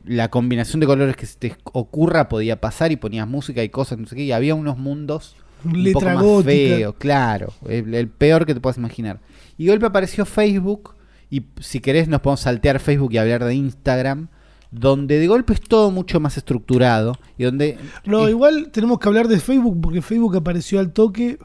[0.06, 4.00] la combinación de colores que se te ocurra podía pasar y ponías música y cosas,
[4.00, 8.46] no sé qué, y había unos mundos un poco más feos, claro, el, el peor
[8.46, 9.20] que te puedas imaginar.
[9.58, 10.96] Y de golpe apareció Facebook,
[11.30, 14.28] y si querés nos podemos saltear Facebook y hablar de Instagram,
[14.72, 17.78] donde de golpe es todo mucho más estructurado, y donde...
[18.06, 21.40] No, es- igual tenemos que hablar de Facebook porque Facebook apareció al toque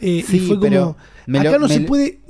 [0.00, 1.38] eh, Sí, y fue pero como...
[1.38, 2.20] acá lo- no se lo- puede...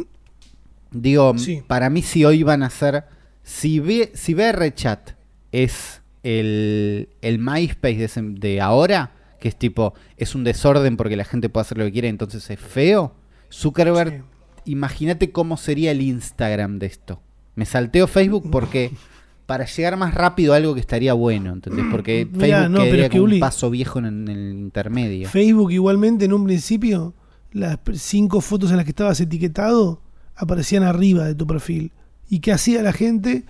[0.91, 1.63] Digo, Sí.
[1.67, 3.05] para mí si hoy van a ser,
[3.43, 5.13] si, ve, si VR Chat
[5.51, 11.49] es el, el MySpace de ahora, que es tipo, es un desorden porque la gente
[11.49, 13.13] puede hacer lo que quiere, entonces es feo,
[13.53, 14.23] Zuckerberg,
[14.65, 17.21] imagínate cómo sería el Instagram de esto.
[17.57, 18.93] Me salteo Facebook porque
[19.47, 21.85] para llegar más rápido a algo que estaría bueno, ¿entendés?
[21.91, 24.53] Porque Mirá, Facebook no, pero quedaría es que, como un paso viejo en, en el
[24.53, 25.29] intermedio.
[25.29, 27.13] Facebook igualmente en un principio,
[27.51, 30.03] las cinco fotos en las que estabas etiquetado
[30.37, 31.91] aparecían arriba de tu perfil.
[32.31, 33.45] ¿Y qué hacía la gente?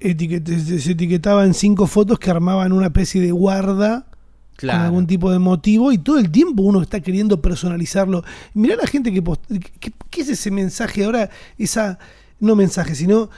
[0.00, 4.06] Se etiquetaba en cinco fotos que armaban una especie de guarda
[4.60, 8.24] con algún tipo de motivo y todo el tiempo uno está queriendo personalizarlo.
[8.54, 9.44] Mirá la gente que, post-
[9.80, 11.30] ¿qué, es ese mensaje ahora?
[11.58, 11.98] Esa,
[12.38, 13.30] no mensaje, sino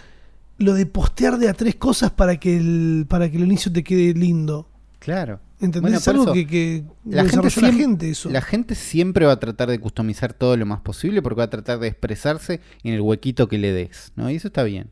[0.59, 3.83] lo de postear de a tres cosas para que el, para que el inicio te
[3.83, 4.69] quede lindo.
[4.99, 5.41] Claro.
[5.61, 5.83] ¿Entendés?
[5.83, 8.31] Bueno, es algo eso, que, que la gente, desarrolló la siem- gente eso.
[8.31, 11.51] la gente siempre va a tratar de customizar todo lo más posible porque va a
[11.51, 14.29] tratar de expresarse en el huequito que le des, ¿no?
[14.31, 14.89] Y eso está bien.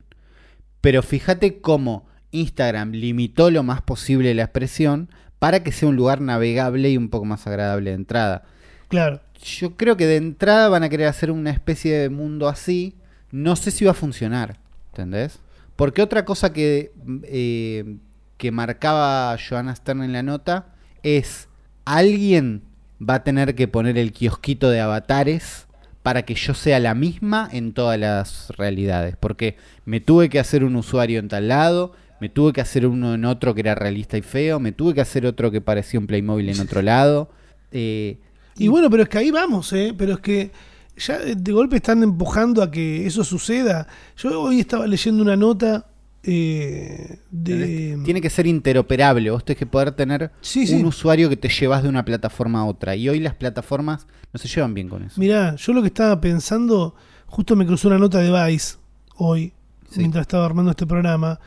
[0.79, 5.09] Pero fíjate cómo Instagram limitó lo más posible la expresión
[5.41, 8.43] para que sea un lugar navegable y un poco más agradable de entrada.
[8.89, 9.21] Claro.
[9.43, 12.95] Yo creo que de entrada van a querer hacer una especie de mundo así.
[13.31, 14.59] No sé si va a funcionar,
[14.91, 15.39] ¿entendés?
[15.75, 16.91] Porque otra cosa que,
[17.23, 17.97] eh,
[18.37, 21.49] que marcaba Joanna Stern en la nota es
[21.85, 22.61] alguien
[23.01, 25.65] va a tener que poner el kiosquito de avatares
[26.03, 29.15] para que yo sea la misma en todas las realidades.
[29.19, 33.15] Porque me tuve que hacer un usuario en tal lado, me tuve que hacer uno
[33.15, 36.07] en otro que era realista y feo, me tuve que hacer otro que parecía un
[36.07, 37.29] Playmobil en otro lado.
[37.73, 38.17] Eh,
[38.57, 39.93] Y bueno, pero es que ahí vamos, ¿eh?
[39.97, 40.51] Pero es que
[40.97, 43.87] ya de golpe están empujando a que eso suceda.
[44.17, 45.87] Yo hoy estaba leyendo una nota
[46.23, 47.97] eh, de...
[48.03, 49.31] Tiene que ser interoperable.
[49.31, 50.75] Vos tenés que poder tener Sí, sí.
[50.75, 52.93] un usuario que te llevas de una plataforma a otra.
[52.95, 55.19] Y hoy las plataformas no se llevan bien con eso.
[55.19, 56.93] Mirá, yo lo que estaba pensando,
[57.27, 58.75] justo me cruzó una nota de Vice
[59.15, 59.53] hoy,
[59.89, 59.99] Sí.
[59.99, 61.39] mientras estaba armando este programa,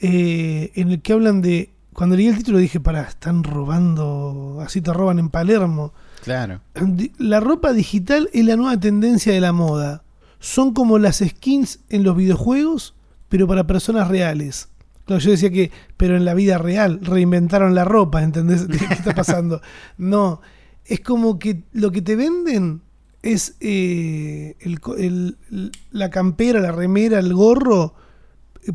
[0.00, 1.70] eh, en el que hablan de...
[1.92, 5.92] Cuando leí el título dije, para, están robando, así te roban en Palermo.
[6.22, 6.60] Claro.
[7.18, 10.02] La ropa digital es la nueva tendencia de la moda.
[10.40, 12.94] Son como las skins en los videojuegos,
[13.28, 14.68] pero para personas reales.
[15.04, 18.66] Claro, yo decía que, pero en la vida real, reinventaron la ropa, ¿entendés?
[18.88, 19.60] ¿Qué está pasando?
[19.96, 20.40] No,
[20.84, 22.82] es como que lo que te venden
[23.22, 25.36] es eh, el
[25.90, 27.94] la campera, la remera, el gorro,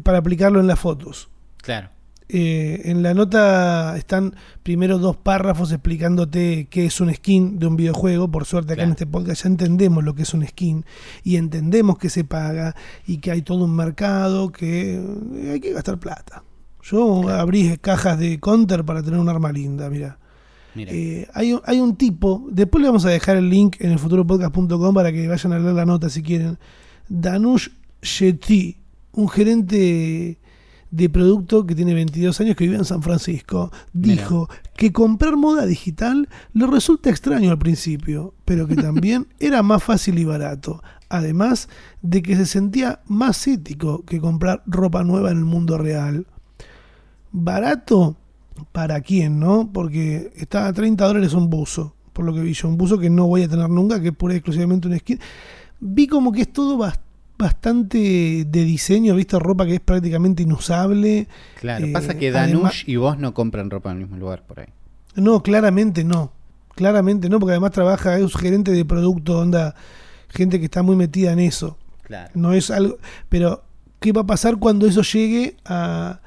[0.04, 1.30] para aplicarlo en las fotos.
[1.58, 1.90] Claro.
[2.32, 7.76] Eh, en la nota están primero dos párrafos explicándote qué es un skin de un
[7.76, 8.30] videojuego.
[8.30, 10.86] Por suerte acá en este podcast ya entendemos lo que es un skin
[11.24, 12.76] y entendemos que se paga
[13.08, 14.96] y que hay todo un mercado que
[15.36, 16.44] eh, hay que gastar plata.
[16.84, 20.20] Yo abrí cajas de counter para tener un arma linda, mira.
[20.76, 23.98] Eh, hay, un- hay un tipo, después le vamos a dejar el link en el
[24.00, 26.60] futuropodcast.com para que vayan a leer la nota si quieren.
[27.10, 27.70] Danush
[28.04, 28.78] Shetty,
[29.20, 30.38] un gerente
[30.92, 35.66] de producto que tiene 22 años que vive en San Francisco, dijo que comprar moda
[35.68, 40.82] digital le resulta extraño al principio, pero que también era más fácil y barato.
[41.10, 41.70] Además
[42.02, 46.26] de que se sentía más ético que comprar ropa nueva en el mundo real.
[47.32, 48.16] Barato
[48.72, 49.72] para quién, ¿no?
[49.72, 52.68] Porque está a 30 dólares un buzo, por lo que vi yo.
[52.68, 55.20] Un buzo que no voy a tener nunca, que es pura y exclusivamente un skin.
[55.80, 57.00] Vi como que es todo bas-
[57.40, 59.40] bastante de diseño, ¿viste?
[59.40, 61.28] Ropa que es prácticamente inusable.
[61.60, 64.44] Claro, Eh, pasa que además- Danush y vos no compran ropa en el mismo lugar
[64.46, 64.68] por ahí.
[65.16, 66.34] No, claramente no.
[66.76, 69.76] Claramente no, porque además trabaja, es gerente de producto, onda,
[70.30, 71.78] gente que está muy metida en eso.
[72.04, 72.30] Claro.
[72.36, 72.98] No es algo.
[73.30, 73.64] Pero,
[74.00, 76.20] ¿qué va a pasar cuando eso llegue a,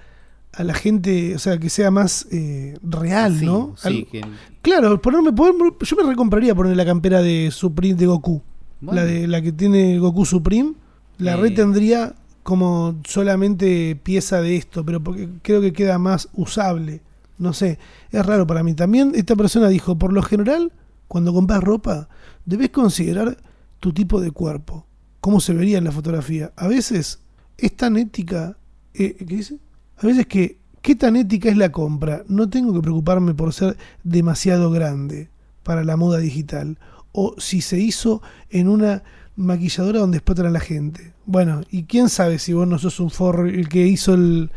[0.53, 1.35] a la gente?
[1.35, 3.75] O sea, que sea más eh, real, Sí, ¿no?
[3.77, 4.22] sí, que-
[4.61, 8.42] Claro, ponerme, poner- yo me recompraría poner la campera de Supreme de Goku.
[8.81, 9.01] Bueno.
[9.01, 10.75] La de la que tiene Goku Supreme.
[11.22, 11.37] La Eh.
[11.37, 17.00] retendría como solamente pieza de esto, pero porque creo que queda más usable.
[17.38, 17.78] No sé,
[18.11, 18.74] es raro para mí.
[18.74, 20.72] También esta persona dijo, por lo general,
[21.08, 22.08] cuando compras ropa,
[22.44, 23.37] debes considerar
[23.80, 24.87] tu tipo de cuerpo,
[25.20, 26.52] cómo se vería en la fotografía.
[26.56, 27.20] A veces
[27.58, 28.56] es tan ética,
[28.94, 29.58] eh, ¿qué dice?
[29.98, 32.24] A veces que, ¿qué tan ética es la compra?
[32.28, 35.30] No tengo que preocuparme por ser demasiado grande
[35.62, 36.78] para la moda digital.
[37.12, 39.02] O si se hizo en una
[39.37, 41.12] maquilladora donde explotan a la gente.
[41.24, 44.50] Bueno, y quién sabe si vos no sos un forro, el que hizo el,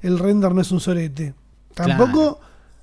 [0.00, 1.34] el render no es un sorete.
[1.74, 2.40] Tampoco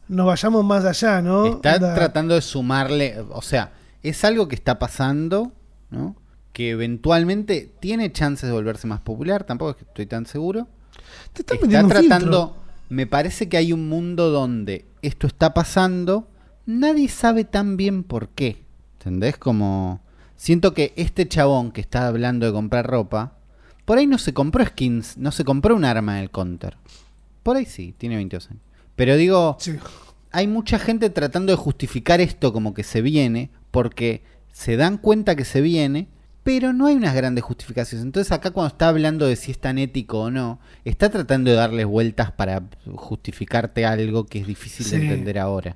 [0.07, 1.45] nos vayamos más allá, ¿no?
[1.45, 3.71] Está tratando de sumarle, o sea,
[4.03, 5.51] es algo que está pasando,
[5.89, 6.15] ¿no?
[6.53, 10.67] Que eventualmente tiene chances de volverse más popular, tampoco es que estoy tan seguro.
[11.33, 12.55] Te Está un tratando, filtro.
[12.89, 16.27] me parece que hay un mundo donde esto está pasando,
[16.65, 18.63] nadie sabe tan bien por qué.
[18.99, 19.37] ¿Entendés?
[19.37, 20.01] Como
[20.39, 23.33] siento que este chabón que está hablando de comprar ropa,
[23.83, 26.77] por ahí no se compró skins, no se compró un arma del counter.
[27.43, 28.63] Por ahí sí, tiene 22 años.
[28.95, 29.75] Pero digo, Sí.
[30.31, 34.23] hay mucha gente tratando de justificar esto como que se viene, porque
[34.53, 36.07] se dan cuenta que se viene,
[36.43, 38.05] pero no hay unas grandes justificaciones.
[38.05, 41.57] Entonces acá cuando está hablando de si es tan ético o no, está tratando de
[41.57, 42.63] darles vueltas para
[42.95, 45.75] justificarte algo que es difícil de entender ahora.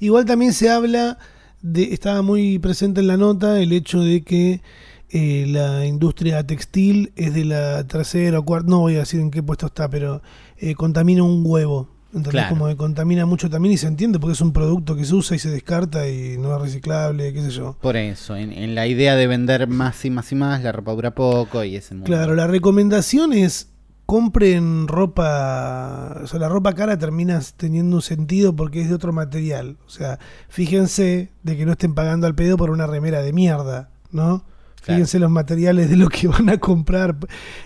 [0.00, 1.18] Igual también se habla
[1.66, 4.62] de, estaba muy presente en la nota el hecho de que
[5.10, 9.30] eh, la industria textil es de la tercera o cuarta, no voy a decir en
[9.30, 10.22] qué puesto está, pero
[10.58, 11.88] eh, contamina un huevo.
[12.30, 12.50] Claro.
[12.50, 15.36] Como que contamina mucho también y se entiende porque es un producto que se usa
[15.36, 17.76] y se descarta y no es reciclable, qué sé yo.
[17.82, 20.92] Por eso, en, en la idea de vender más y más y más, la ropa
[20.92, 22.06] dura poco y ese mundo.
[22.06, 23.68] Claro, la recomendación es
[24.06, 29.12] compren ropa, o sea, la ropa cara termina teniendo un sentido porque es de otro
[29.12, 29.76] material.
[29.86, 33.90] O sea, fíjense de que no estén pagando al pedo por una remera de mierda,
[34.12, 34.44] ¿no?
[34.76, 34.98] Claro.
[34.98, 37.16] Fíjense los materiales de lo que van a comprar.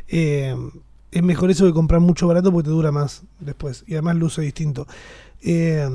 [0.09, 0.57] Eh,
[1.12, 4.40] es mejor eso que comprar mucho barato porque te dura más después y además luce
[4.40, 4.87] distinto.
[5.42, 5.88] Eh,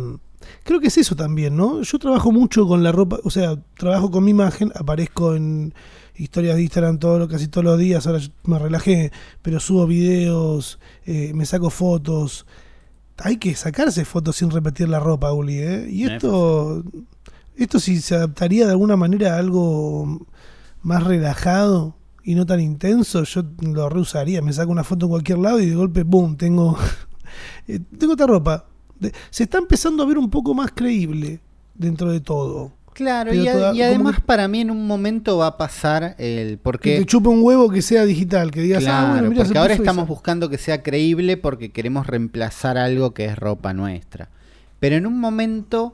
[0.64, 1.82] creo que es eso también, ¿no?
[1.82, 5.74] Yo trabajo mucho con la ropa, o sea, trabajo con mi imagen, aparezco en
[6.16, 11.32] historias de Instagram todo, casi todos los días, ahora me relajé, pero subo videos, eh,
[11.34, 12.46] me saco fotos.
[13.18, 15.88] Hay que sacarse fotos sin repetir la ropa, Uli, ¿eh?
[15.90, 16.84] Y es esto,
[17.56, 20.26] esto si se adaptaría de alguna manera a algo
[20.82, 24.42] más relajado y no tan intenso, yo lo reusaría.
[24.42, 26.78] Me saco una foto en cualquier lado y de golpe, boom, tengo,
[27.68, 28.66] eh, tengo esta ropa.
[29.00, 31.42] De- se está empezando a ver un poco más creíble
[31.74, 32.72] dentro de todo.
[32.94, 36.52] Claro, y, toda- además que- para mí en un momento va a pasar el...
[36.52, 39.58] Que Porque te chupe un huevo que sea digital, que digas, Claro, ah, bueno, porque
[39.58, 40.10] ahora estamos esa".
[40.14, 44.30] buscando que sea creíble porque queremos reemplazar algo que es ropa nuestra.
[44.80, 45.94] Pero en un momento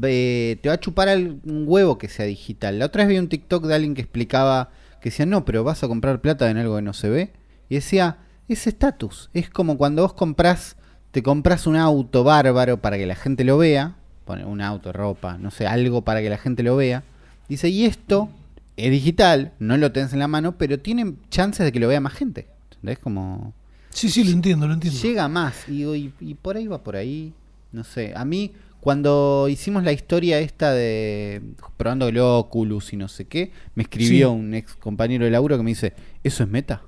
[0.00, 2.78] te va a chupar un huevo que sea digital.
[2.78, 5.82] La otra vez vi un TikTok de alguien que explicaba que decía, no, pero vas
[5.82, 7.32] a comprar plata en algo que no se ve.
[7.68, 9.30] Y decía, es estatus.
[9.34, 10.76] Es como cuando vos compras,
[11.10, 13.96] te compras un auto bárbaro para que la gente lo vea.
[14.24, 17.02] Pone un auto, ropa, no sé, algo para que la gente lo vea.
[17.48, 18.28] Dice, y esto
[18.76, 22.00] es digital, no lo tenés en la mano, pero tiene chances de que lo vea
[22.00, 22.46] más gente.
[22.72, 22.98] ¿Entendés?
[22.98, 23.52] Como
[23.90, 25.00] Sí, sí, lo entiendo, lo entiendo.
[25.00, 25.68] llega más.
[25.68, 27.32] Y, digo, y, y por ahí va por ahí.
[27.72, 28.12] No sé.
[28.14, 31.42] A mí, cuando hicimos la historia esta de
[31.76, 34.34] probando el Oculus y no sé qué, me escribió Sí.
[34.38, 35.92] un ex compañero de laburo que me dice,
[36.22, 36.82] ¿eso es meta?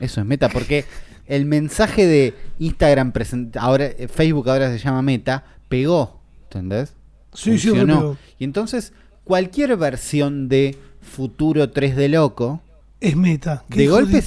[0.00, 0.48] Eso es meta.
[0.48, 0.86] Porque
[1.26, 6.20] el mensaje de Instagram, present- ahora eh, Facebook ahora se llama meta, pegó.
[6.44, 6.94] ¿Entendés?
[7.34, 7.94] Sí, sí, Funcionó.
[7.94, 8.16] re pegó.
[8.38, 8.92] Y entonces,
[9.24, 12.62] cualquier versión de futuro 3D loco,
[13.00, 13.62] Es meta.
[13.68, 14.22] Qué de golpe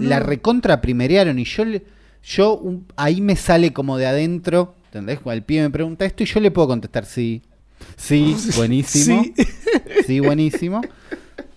[0.00, 1.84] la recontra primerearon y yo le-
[2.22, 5.20] yo un- ahí me sale como de adentro, ¿entendés?
[5.24, 7.42] El pibe me pregunta esto y yo le puedo contestar sí.
[7.96, 9.22] Sí, buenísimo.
[9.24, 9.34] Sí.
[10.06, 10.80] Sí, buenísimo.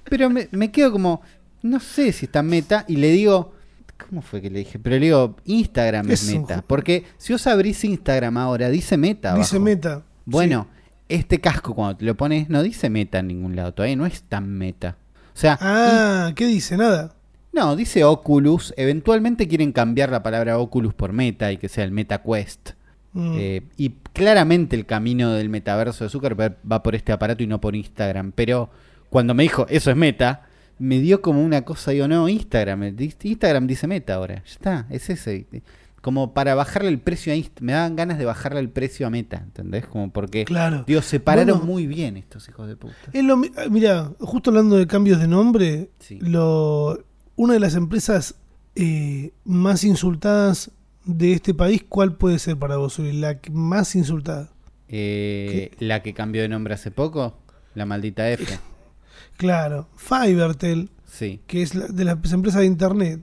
[0.09, 1.21] Pero me, me quedo como,
[1.63, 3.53] no sé si está meta y le digo,
[3.97, 4.79] ¿cómo fue que le dije?
[4.79, 6.63] Pero le digo, Instagram es, meta.
[6.65, 9.35] Porque si vos abrís Instagram ahora, dice meta.
[9.35, 9.65] Dice abajo.
[9.65, 10.03] meta.
[10.25, 10.67] Bueno,
[11.09, 14.23] este casco cuando te lo pones no dice meta en ningún lado, todavía no es
[14.23, 14.97] tan meta.
[15.33, 16.77] O sea, Ah, ¿qué dice?
[16.77, 17.13] Nada.
[17.53, 18.73] no, dice Oculus.
[18.77, 22.71] Eventualmente quieren cambiar la palabra Oculus por Meta y que sea el Meta Quest.
[23.13, 23.35] Mm.
[23.37, 27.59] Eh, y claramente el camino del metaverso de Zuckerberg va por este aparato y no
[27.61, 28.31] por Instagram.
[28.33, 28.69] Pero
[29.09, 30.46] cuando me dijo, eso es meta,
[30.79, 32.83] me dio como una cosa, digo, no, Instagram.
[32.83, 34.35] eh, Instagram dice meta ahora.
[34.35, 35.47] Ya está, es ese.
[36.01, 37.65] Como para bajarle el precio a Instagram.
[37.65, 39.85] Me daban ganas de bajarle el precio a meta, ¿entendés?
[39.87, 40.83] Como porque, Claro.
[40.87, 41.65] digo, separaron Bueno.
[41.73, 42.95] muy bien estos hijos de puta.
[43.11, 46.19] Es lo ah, mira, justo hablando de cambios de nombre, Sí.
[46.21, 47.03] lo,
[47.35, 48.35] una de las empresas
[48.75, 50.71] eh, más insultadas
[51.03, 53.13] de este país, ¿cuál puede ser para vos, Uri?
[53.13, 54.51] La más insultada.
[54.89, 57.37] Eh, la que cambió de nombre hace poco,
[57.75, 58.45] la maldita F.
[59.37, 61.39] Claro, Fivertel, Sí.
[61.47, 63.21] que es la- de las empresas de internet.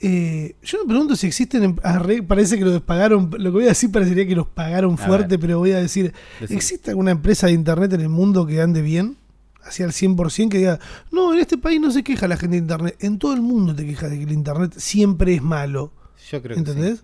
[0.00, 3.64] Eh, yo me pregunto si existen, em- arre- parece que los pagaron, lo que voy
[3.64, 5.40] a decir parecería que los pagaron A fuerte, ver.
[5.40, 6.12] pero voy a decir.
[6.50, 9.16] ¿existe alguna empresa de internet en el mundo que ande bien?
[9.64, 10.78] Hacia el 100% que diga,
[11.10, 13.74] no, en este país no se queja la gente de internet, en todo el mundo
[13.74, 15.92] te quejas de que el internet siempre es malo,
[16.30, 17.00] Yo creo que sí.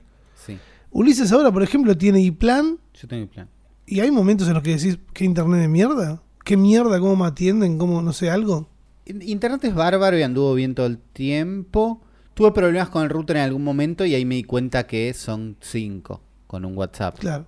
[0.47, 0.59] Sí,
[0.91, 3.49] Ulises ahora, por ejemplo, tiene iPlan yo tengo mi plan.
[3.87, 6.23] y hay momentos en los que decís, ¿qué internet de mierda?
[6.45, 6.99] ¿Qué mierda?
[7.01, 7.79] ¿Cómo me atienden?
[7.79, 8.69] ¿Cómo, no sé, algo?
[9.07, 12.01] In- Internet es bárbaro y anduvo bien todo el tiempo.
[12.35, 15.57] Tuve problemas con el router en algún momento y ahí me di cuenta que son
[15.61, 17.19] cinco con un WhatsApp.
[17.19, 17.47] Claro.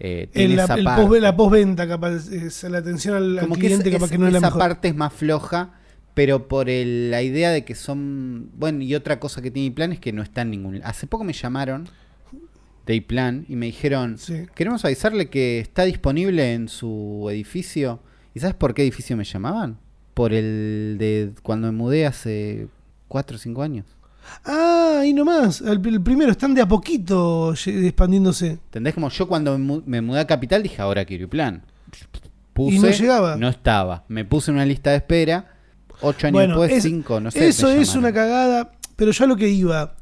[0.00, 3.60] Eh, El, la, el post- la postventa, capaz, es la atención al, al Como que
[3.62, 5.72] cliente, es- capaz es- que no es la esa parte es más floja,
[6.14, 8.50] pero por el- la idea de que son...
[8.56, 10.80] Bueno, y otra cosa que tiene plan es que no está en ningún...
[10.84, 11.88] Hace poco me llamaron
[12.86, 14.46] de plan y me dijeron, Sí.
[14.54, 18.00] queremos avisarle que está disponible en su edificio.
[18.34, 19.78] ¿Y sabes por qué edificio me llamaban?
[20.14, 22.68] Por el de cuando me mudé hace
[23.08, 23.86] 4 o 5 años.
[24.44, 25.60] Ah, ahí nomás.
[25.60, 28.50] El, el primero, están de a poquito expandiéndose.
[28.52, 28.94] ¿Entendés?
[28.94, 31.62] Como yo cuando me mu- me mudé a Capital dije, ahora quiero plan.
[32.52, 33.36] Puse, Y no llegaba.
[33.36, 34.04] No estaba.
[34.08, 35.52] Me puse en una lista de espera.
[36.00, 37.46] Ocho años Bueno, después, es- cinco, no sé.
[37.48, 37.98] Eso es llamaron.
[37.98, 39.94] una cagada, pero yo a lo que iba.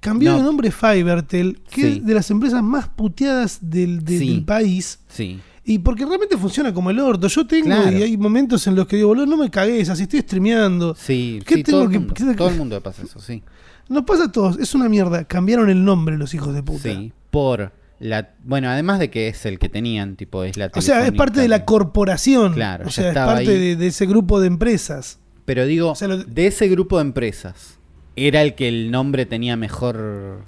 [0.00, 0.38] Cambió No.
[0.38, 1.88] de nombre Fivertel, que Sí.
[1.98, 4.28] es de las empresas más puteadas del, de- Sí.
[4.30, 4.98] del país.
[5.08, 5.40] Sí.
[5.70, 7.28] Y porque realmente funciona como el orto.
[7.28, 7.96] Yo tengo, Claro.
[7.96, 10.94] y hay momentos en los que digo, boludo, no me cagues, así estoy streameando.
[10.94, 13.20] Sí, ¿Qué sí, tengo todo, el que- mundo, qué- todo el mundo le pasa eso,
[13.20, 13.42] sí.
[13.88, 15.24] Nos pasa a todos, es una mierda.
[15.24, 16.82] Cambiaron el nombre los hijos de puta.
[16.92, 18.30] Sí, por la...
[18.44, 21.40] Bueno, además de que es el que tenían, tipo, es la O sea, es parte
[21.40, 22.52] de la corporación.
[22.54, 25.18] Claro, o sea, es parte de, de ese grupo de empresas.
[25.44, 27.78] Pero digo, O sea, lo- de ese grupo de empresas,
[28.16, 30.42] era el que el nombre tenía mejor...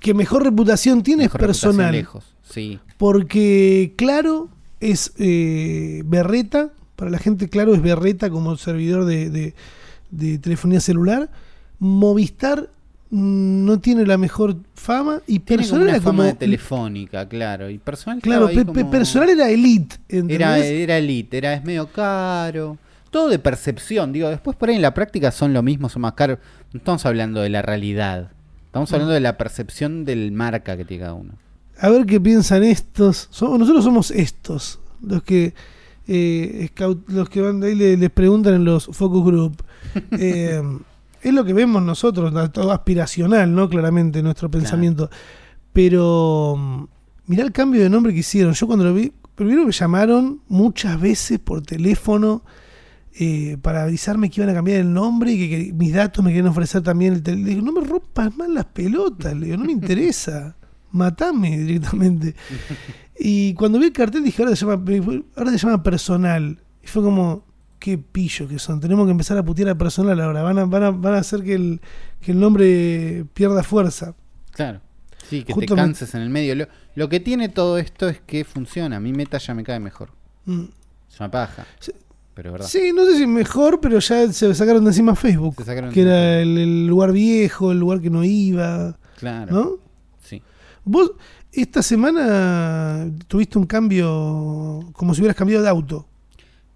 [0.00, 1.92] Que mejor reputación tiene mejor es personal.
[1.92, 2.24] lejos.
[2.52, 4.48] Sí, Porque Claro
[4.80, 6.70] es eh, Berreta.
[6.96, 9.54] Para la gente, Claro es Berreta como servidor de, de-
[10.10, 11.30] de telefonía celular.
[11.78, 12.68] Movistar
[13.10, 15.20] mm, no tiene la mejor fama.
[15.26, 16.22] Y Tiene como personal una era fama como.
[16.24, 17.70] de telefónica, claro.
[17.70, 19.96] Y personal Claro, pe- como- personal era elite.
[20.08, 20.34] ¿entendés?
[20.36, 22.76] era, era elite, era es medio caro.
[23.10, 26.14] Todo de percepción, digo, después por ahí en la práctica son lo mismo, son más
[26.14, 26.38] caros.
[26.72, 28.30] No estamos hablando de la realidad.
[28.66, 31.32] Estamos hablando de la percepción del marca que tiene cada uno.
[31.82, 33.28] A ver qué piensan estos.
[33.30, 34.80] Somos- nosotros somos estos.
[35.02, 35.52] Los que.
[36.08, 39.62] eh, scout- los que van de ahí le- les preguntan en los focus group.
[40.18, 40.62] Eh,
[41.22, 43.68] es lo que vemos nosotros, todo aspiracional, ¿no?
[43.68, 45.08] Claramente, nuestro pensamiento.
[45.72, 46.88] Pero
[47.26, 48.52] mirá el cambio de nombre que hicieron.
[48.54, 52.42] Yo cuando lo vi, primero me llamaron muchas veces por teléfono
[53.14, 56.30] eh, para avisarme que iban a cambiar el nombre y que, que mis datos me
[56.30, 57.46] querían ofrecer también el teléfono.
[57.48, 60.56] Le digo, no me rompas más las pelotas, le digo, no me interesa.
[60.92, 62.34] Matame directamente.
[63.24, 64.82] Y cuando vi el cartel dije, ahora se llama,
[65.36, 66.58] ahora se llama personal.
[66.82, 67.44] Y fue como,
[67.78, 68.80] qué pillo que son.
[68.80, 70.42] Tenemos que empezar a putear a personal ahora.
[70.42, 71.80] Van a, van a, van a hacer que el,
[72.20, 74.14] que el nombre pierda fuerza.
[74.52, 74.80] Claro.
[75.28, 76.54] Sí, que Justo te me- canses en el medio.
[76.56, 78.98] Lo, lo que tiene todo esto es que funciona.
[78.98, 80.10] Mí Meta ya me cae mejor.
[80.46, 80.64] Mm.
[81.08, 81.64] Es una paja.
[81.78, 81.92] Sí.
[82.34, 82.66] Pero verdad.
[82.66, 85.54] Sí, no sé si mejor, pero ya se sacaron de encima Facebook.
[85.58, 88.96] Se sacaron de que encima era el, el lugar viejo, el lugar que no iba.
[89.18, 89.52] Claro.
[89.54, 89.70] ¿No?
[90.84, 91.12] Vos
[91.52, 96.06] esta semana tuviste un cambio como si hubieras cambiado de auto.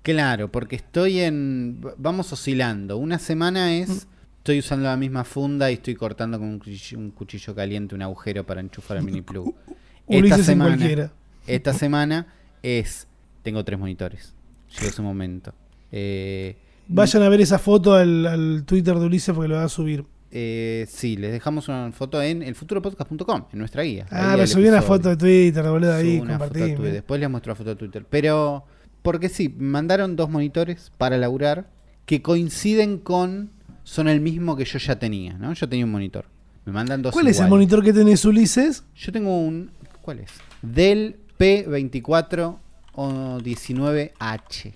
[0.02, 1.80] Claro, porque estoy en.
[1.98, 2.96] Vamos oscilando.
[2.96, 3.70] Una semana Mm.
[3.82, 4.06] es.
[4.38, 8.02] Estoy usando la misma funda y estoy cortando con un cuchillo, un cuchillo caliente un
[8.02, 9.52] agujero para enchufar el mini plug.
[10.08, 11.10] Esta semana,
[11.48, 12.26] esta semana
[12.62, 13.08] es.
[13.42, 14.34] Tengo tres monitores.
[14.70, 15.52] Llegó ese momento.
[15.90, 19.68] Eh, Vayan a ver esa foto al, al Twitter de Ulises porque lo va a
[19.68, 20.04] subir.
[20.38, 24.04] Eh, sí, les dejamos una foto en elfuturopodcast.com, en nuestra guía.
[24.10, 26.74] Ah, me subí una foto de Twitter, boludo, ahí, compartí.
[26.74, 28.04] Después les muestro la foto de Twitter.
[28.10, 28.66] Pero,
[29.00, 31.70] porque sí, me mandaron dos monitores para laburar
[32.04, 33.50] que coinciden con.
[33.82, 35.54] Son el mismo que yo ya tenía, ¿no?
[35.54, 36.26] Yo tenía un monitor.
[36.66, 38.84] Me mandan dos ¿Cuál es el monitor que tenés, Ulises?
[38.94, 39.70] Yo tengo un.
[40.02, 40.32] ¿Cuál es?
[40.60, 42.56] Del P24
[42.92, 44.74] o 19H.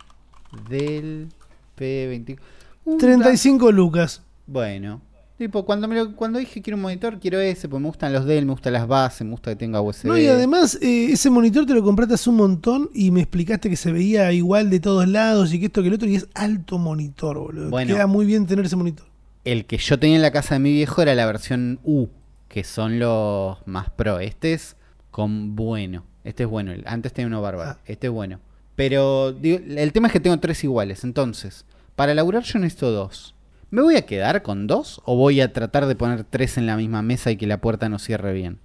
[0.70, 1.28] Del
[1.78, 2.39] P24.
[2.87, 4.22] un- 35 lucas.
[4.47, 5.03] Bueno,
[5.41, 8.26] Tipo, cuando, me lo- cuando dije quiero un monitor, quiero ese, porque me gustan los
[8.26, 10.05] Dell, me gustan las bases, me gusta que tenga USB.
[10.09, 13.70] No, y además, eh, ese monitor te lo compraste hace un montón y me explicaste
[13.70, 16.28] que se veía igual de todos lados y que esto que el otro, y es
[16.34, 17.70] alto monitor, boludo.
[17.70, 17.95] Bueno.
[17.95, 19.07] Queda muy bien tener ese monitor.
[19.47, 22.09] El que yo tenía en la casa de mi viejo era la versión U,
[22.49, 24.20] que son los más pro.
[24.20, 24.76] Este es
[25.11, 26.05] con bueno.
[26.22, 26.70] Este es bueno.
[26.72, 27.70] El- Antes tenía uno bárbaro.
[27.70, 27.78] Ah.
[27.86, 28.41] Este es bueno.
[28.76, 31.03] Pero digo, el tema es que tengo tres iguales.
[31.03, 31.64] Entonces,
[31.97, 33.34] para laburar yo necesito dos.
[33.71, 36.77] ¿Me voy a quedar con dos o voy a tratar de poner tres en la
[36.77, 38.59] misma mesa y que la puerta no cierre bien?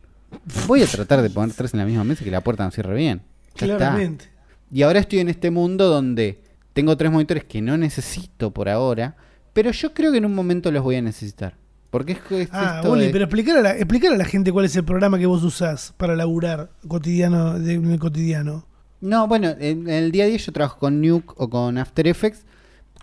[0.68, 2.72] Voy a tratar de poner tres en la misma mesa y que la puerta no
[2.72, 3.22] cierre bien.
[3.56, 3.78] Ya está.
[3.78, 4.26] Claramente.
[4.72, 6.42] Y ahora estoy en este mundo donde
[6.74, 9.16] tengo tres monitores que no necesito por ahora,
[9.54, 11.56] pero yo creo que en un momento los voy a necesitar.
[11.92, 14.52] Porque es, es Ah, esto Oli, de- pero explicar a, la, explicar a la gente
[14.52, 18.66] cuál es el programa que vos usás para laburar cotidiano, de, en el cotidiano.
[19.00, 22.06] No, bueno, en, en el día a día yo trabajo con Nuke o con After
[22.08, 22.44] Effects.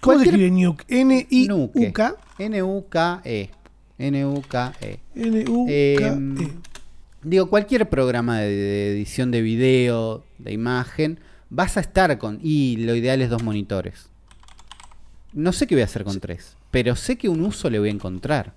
[0.02, 0.84] ¿Cómo se escribe Nuke?
[0.88, 2.16] N-I-U-K.
[2.38, 3.50] N-U-K-E.
[3.98, 5.00] N-U-K-E.
[5.14, 6.06] N-U-K-E.
[6.06, 6.36] Em,
[7.22, 12.40] Digo, cualquier programa de, edición de video, de imagen, vas a estar con...
[12.42, 14.08] Y lo ideal es dos monitores.
[15.32, 17.90] No sé qué voy a hacer con tres, pero sé que un uso le voy
[17.90, 18.54] a encontrar.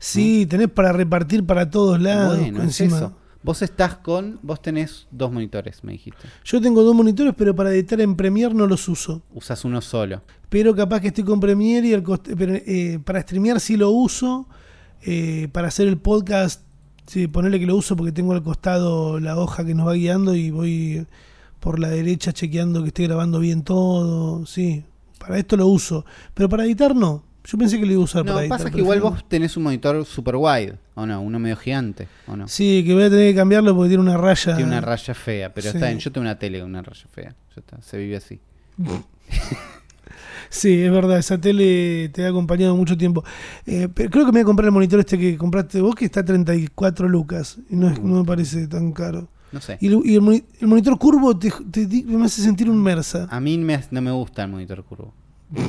[0.00, 2.36] Sí, tenés para repartir para todos lados.
[2.40, 2.96] bueno, es encima.
[2.96, 3.17] eso.
[3.42, 4.40] Vos estás con...
[4.42, 6.28] Vos tenés dos monitores, me dijiste.
[6.44, 9.22] Yo tengo dos monitores, pero para editar en Premiere no los uso.
[9.32, 10.22] Usas uno solo.
[10.48, 13.90] Pero capaz que estoy con Premiere y el coste- pero, eh, para streamear sí lo
[13.90, 14.48] uso.
[15.02, 16.62] Eh, para hacer el podcast,
[17.06, 20.34] sí, ponerle que lo uso porque tengo al costado la hoja que nos va guiando
[20.34, 21.06] y voy
[21.60, 24.44] por la derecha chequeando que esté grabando bien todo.
[24.46, 24.84] Sí,
[25.20, 26.04] para esto lo uso.
[26.34, 27.22] Pero para editar no.
[27.50, 28.58] Yo pensé que lo iba a usar No, para editar.
[28.58, 31.22] pasa que igual vos tenés un monitor super wide, ¿o no?
[31.22, 32.46] Uno medio gigante, ¿o no?
[32.46, 34.54] Sí, que voy a tener que cambiarlo porque tiene una raya.
[34.54, 35.76] Tiene una raya fea, pero Sí.
[35.76, 35.98] está bien.
[35.98, 37.30] Yo tengo una tele con una raya fea.
[37.56, 38.38] Ya está, se vive así.
[40.50, 43.22] Sí, es verdad, esa tele te ha acompañado mucho tiempo.
[43.66, 46.06] Eh, pero creo que me voy a comprar el monitor este que compraste vos, que
[46.06, 47.58] está a 34 lucas.
[47.68, 49.28] Y no, es- no me parece tan caro.
[49.52, 49.76] No sé.
[49.80, 51.52] Y, el, y el moni- el monitor curvo te,
[52.06, 53.28] me hace sentir un Mersa.
[53.30, 55.12] A mí me- no me gusta el monitor curvo.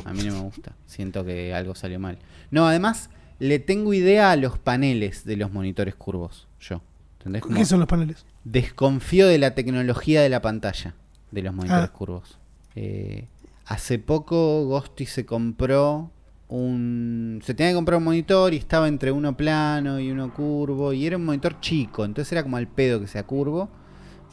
[0.04, 0.72] A mí no me gusta.
[0.86, 2.18] Siento que algo salió mal.
[2.50, 6.48] No, además, le tengo idea a los paneles de los monitores curvos.
[6.60, 6.82] Yo.
[7.18, 7.42] ¿Entendés?
[7.42, 8.24] Como ¿Qué son los paneles?
[8.44, 10.94] desconfío de la tecnología de la pantalla
[11.30, 11.92] de los monitores Ah.
[11.92, 12.38] curvos.
[12.76, 13.26] Eh,
[13.66, 16.10] hace poco Ghosty se compró
[16.48, 17.40] un...
[17.44, 21.06] Se tenía que comprar un monitor y estaba entre uno plano y uno curvo y
[21.06, 23.68] era un monitor chico, entonces era como al pedo que sea curvo,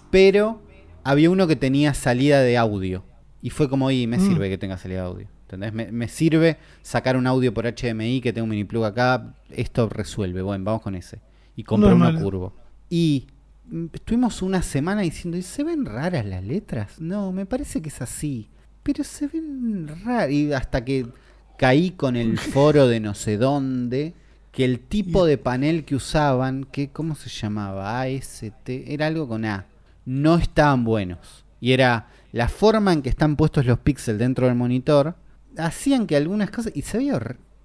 [0.09, 0.61] pero
[1.03, 3.03] había uno que tenía salida de audio
[3.41, 4.27] y fue como, y me Mm.
[4.27, 5.27] sirve que tenga salida de audio.
[5.47, 5.71] ¿Entendés?
[5.71, 9.87] Me, me sirve sacar un audio por HDMI que tenga un mini plug acá, esto
[9.87, 11.21] resuelve, bueno, vamos con ese.
[11.55, 12.53] Y compré No uno curvo.
[12.89, 13.27] Y
[13.69, 16.99] mm, estuvimos una semana diciendo, ¿y se ven raras las letras?
[16.99, 18.49] No, me parece que es así.
[18.83, 20.31] Pero se ven raras.
[20.31, 21.07] Y hasta que
[21.57, 24.15] caí con el foro de no sé dónde,
[24.51, 28.01] que el tipo de panel que usaban, que ¿cómo se llamaba?
[28.01, 29.65] AST, era algo con A.
[30.03, 31.45] No estaban buenos.
[31.61, 35.15] Y era la forma en que están puestos los píxeles dentro del monitor,
[35.57, 37.19] hacían que algunas cosas, y se veía,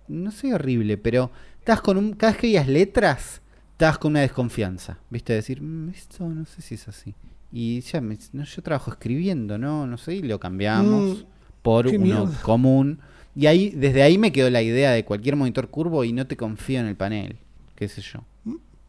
[0.08, 3.40] no se veía horrible, pero estás con un, cada vez que veías letras,
[3.72, 5.32] estabas con una desconfianza, ¿viste?
[5.32, 7.14] Decir, "Mm, esto no sé si es así.
[7.52, 9.86] Y ya, me- no, yo trabajo escribiendo, ¿no?
[9.86, 11.24] No sé, y lo cambiamos Mm,
[11.62, 12.40] por uno mierda.
[12.42, 12.98] común.
[13.34, 16.36] Y ahí, desde ahí me quedó la idea de cualquier monitor curvo y no te
[16.36, 17.36] confío en el panel,
[17.74, 18.20] qué sé yo.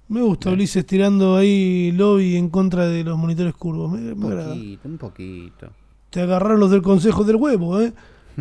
[0.09, 3.91] Me gusta Ulises tirando ahí lobby en contra de los monitores curvos.
[3.93, 4.53] Me, Un me agrada.
[4.53, 5.69] poquito, un poquito.
[6.09, 7.93] Te agarraron los del consejo del huevo, ¿eh?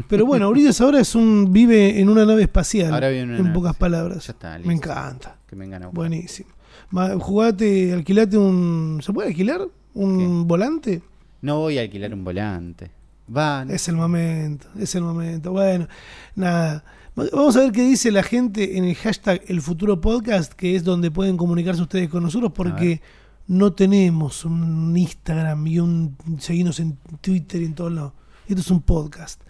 [0.09, 2.93] Pero bueno, Ulises ahora es un vive en una nave espacial.
[2.95, 4.27] Ahora vive en una en nave pocas palabras.
[4.27, 4.73] Ya está, Me listo.
[4.73, 5.37] encanta.
[5.47, 5.91] Que me enganó.
[5.93, 6.49] Buenísimo.
[6.91, 9.01] Ma- Jugate, alquilate un.
[9.03, 9.63] ¿Se puede alquilar?
[9.95, 11.03] ¿Un volante?
[11.43, 12.91] No voy a alquilar un volante.
[13.35, 15.53] Va, Es el momento, es el momento.
[15.53, 15.87] Bueno,
[16.35, 16.85] nada.
[17.19, 20.75] Va- Vamos a ver qué dice la gente en el hashtag El Futuro Podcast, que
[20.77, 23.01] es donde pueden comunicarse ustedes con nosotros, porque
[23.47, 28.13] no tenemos un Instagram y un seguirnos en Twitter y en todos lados.
[28.49, 29.42] Esto es un podcast.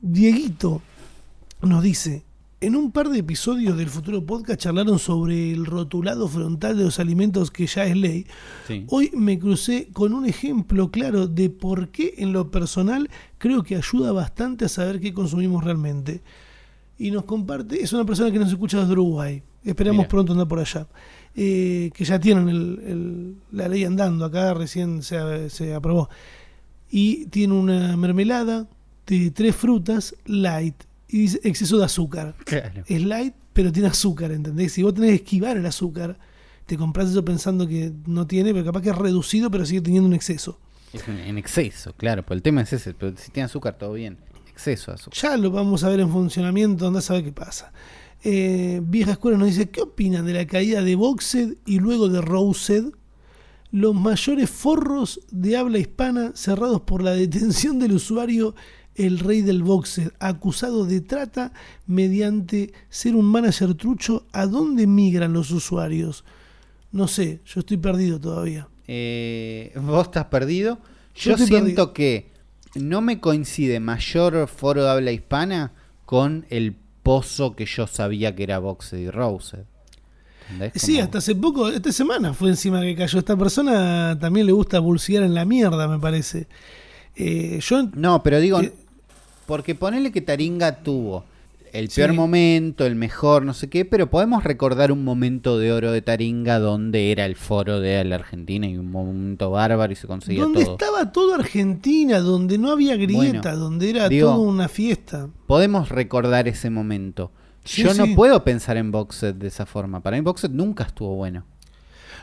[0.00, 0.82] Dieguito
[1.62, 2.22] nos dice,
[2.60, 6.98] en un par de episodios del Futuro Podcast charlaron sobre el rotulado frontal de los
[7.00, 8.26] alimentos que ya es ley.
[8.66, 8.84] sí.
[8.88, 13.76] Hoy me crucé con un ejemplo claro de por qué en lo personal creo que
[13.76, 16.20] ayuda bastante a saber qué consumimos realmente.
[16.98, 20.08] Y nos comparte, es una persona que nos escucha desde Uruguay, esperamos Mira.
[20.08, 20.86] pronto andar por allá,
[21.34, 26.08] eh, que ya tienen el- el- la ley andando, acá recién se, se aprobó.
[26.90, 28.66] Y tiene una mermelada
[29.06, 30.74] de tres frutas light
[31.08, 32.82] y dice exceso de azúcar Claro.
[32.86, 34.72] es light, pero tiene azúcar, ¿entendés?
[34.72, 36.18] Si vos tenés que esquivar el azúcar,
[36.66, 40.08] te compras eso pensando que no tiene, pero capaz que es reducido, pero sigue teniendo
[40.08, 40.58] un exceso.
[40.92, 42.24] Es en, en exceso, claro.
[42.24, 42.92] Pues el tema es ese.
[42.94, 44.18] Pero si tiene azúcar, todo bien.
[44.50, 45.18] Exceso de azúcar.
[45.20, 47.72] Ya lo vamos a ver en funcionamiento, andás a ver qué pasa.
[48.24, 52.20] Eh, Vieja Escuela nos dice, ¿qué opinan de la caída de Boxed y luego de
[52.20, 52.86] Rosed?
[53.70, 58.54] Los mayores forros de habla hispana cerrados por la detención del usuario
[58.96, 61.52] el rey del Boxed, acusado de trata
[61.86, 64.26] mediante ser un manager trucho.
[64.32, 66.24] ¿A dónde migran los usuarios?
[66.92, 68.68] No sé, yo estoy perdido todavía.
[68.88, 70.78] Eh, vos estás perdido.
[71.14, 71.92] Yo siento perdido.
[71.92, 72.32] que
[72.74, 75.72] no me coincide mayor foro de habla hispana
[76.04, 79.06] con el pozo que yo sabía que era Boxed y.
[79.06, 80.72] ¿Entendés?
[80.80, 83.18] Sí, hasta hace poco, esta semana fue encima que cayó.
[83.18, 86.46] Esta persona también le gusta bulsear en la mierda, me parece.
[87.14, 88.72] Eh, yo No, pero digo, Eh,
[89.46, 91.24] porque ponele que Taringa tuvo
[91.72, 92.00] el Sí.
[92.00, 96.00] peor momento, el mejor, no sé qué, pero podemos recordar un momento de oro de
[96.00, 100.42] Taringa donde era el foro de la Argentina y un momento bárbaro y se conseguía
[100.42, 100.72] donde todo.
[100.74, 105.28] estaba toda Argentina, donde no había grieta, Bueno, donde era digo- toda una fiesta.
[105.46, 107.30] Podemos recordar ese momento.
[107.64, 107.98] Sí, Yo sí.
[107.98, 110.00] no puedo pensar en Boxed de esa forma.
[110.00, 111.44] Para mí Boxed nunca estuvo bueno.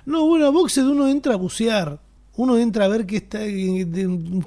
[0.06, 2.00] No, bueno, a Boxed uno entra a bucear.
[2.36, 3.88] Uno entra a ver qué está, eh,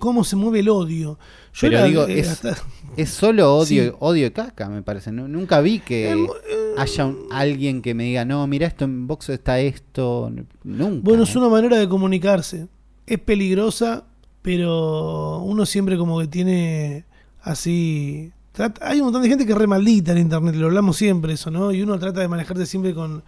[0.01, 1.19] cómo se mueve el odio.
[1.55, 2.57] Yo Pero era, digo, eh, es, hasta-
[2.97, 3.93] es solo odio, Sí.
[4.01, 5.13] odio y caca, me parece.
[5.13, 8.85] Nu- Nunca vi que mo- eh, haya un- alguien que me diga, no, mira esto
[8.87, 10.33] en Boxed está esto.
[10.65, 11.01] Nunca.
[11.05, 11.25] Bueno, ¿eh?
[11.29, 12.67] es una manera de comunicarse.
[13.07, 14.05] Es peligrosa,
[14.43, 17.05] pero uno siempre como que tiene
[17.43, 18.33] así...
[18.53, 21.35] trata- Hay un montón de gente que es re maldita en internet, lo hablamos siempre
[21.35, 21.71] eso, ¿no?
[21.73, 23.23] Y uno trata de manejarse siempre con,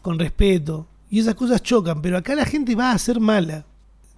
[0.00, 0.86] con respeto.
[1.10, 3.66] Y esas cosas chocan, pero acá la gente va a ser mala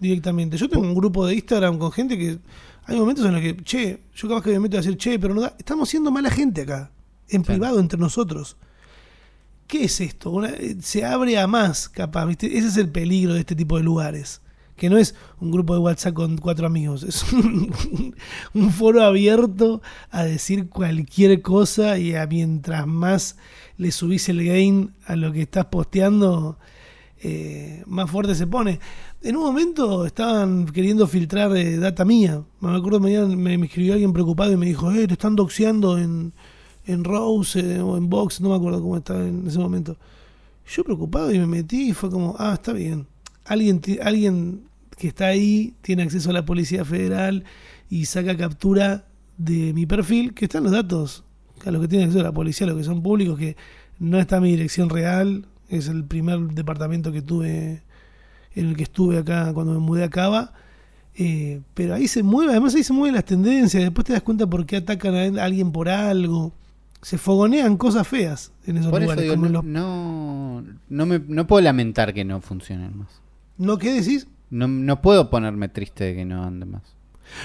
[0.01, 0.57] directamente.
[0.57, 2.39] Yo tengo un grupo de Instagram con gente que...
[2.87, 5.33] Hay momentos en los que, che, yo capaz que me meto a decir, che, pero
[5.35, 5.55] no da...
[5.59, 6.91] Estamos siendo mala gente acá,
[7.29, 7.59] en Claro.
[7.59, 8.57] privado, entre nosotros.
[9.67, 10.31] ¿Qué es esto?
[10.31, 12.59] Una- eh, se abre a más, capaz, ¿viste?
[12.59, 14.43] Ese es el peligro de este tipo de lugares.
[14.77, 17.73] Que no es un grupo de WhatsApp con cuatro amigos, es un,
[18.55, 19.81] un foro abierto
[20.11, 23.37] a decir cualquier cosa y a mientras más
[23.79, 26.59] le subís el gain a lo que estás posteando,
[27.25, 28.79] eh, más fuerte se pone.
[29.23, 32.43] En un momento estaban queriendo filtrar eh, data mía.
[32.61, 35.97] Me acuerdo, me, me, me escribió alguien preocupado y me dijo, eh, te están doxeando
[35.97, 36.35] en,
[36.87, 39.97] en Rose eh, o en Box, no me acuerdo cómo estaba en ese momento.
[40.67, 43.07] Yo preocupado y me metí y fue como, ah, está bien.
[43.47, 44.65] Alguien, alguien
[44.99, 47.45] que está ahí tiene acceso a la Policía Federal
[47.89, 49.07] y saca captura
[49.39, 51.25] de mi perfil, que están los datos,
[51.65, 53.57] a los que tiene acceso a la policía, los que son públicos, que
[53.99, 55.47] no está mi dirección real,
[55.79, 57.83] es el primer departamento que tuve,
[58.55, 60.53] en el que estuve acá cuando me mudé a Cava.
[61.17, 64.47] Eh, pero ahí se mueve, además ahí se mueven las tendencias, después te das cuenta
[64.49, 66.53] por qué atacan a alguien por algo.
[67.03, 69.23] Se fogonean cosas feas en esos Por eso lugares.
[69.25, 73.09] digo, como no, los- no, no, me, no puedo lamentar que no funcionen más.
[73.59, 74.27] ¿No qué decís?
[74.51, 76.83] No, no puedo ponerme triste de que no ande más.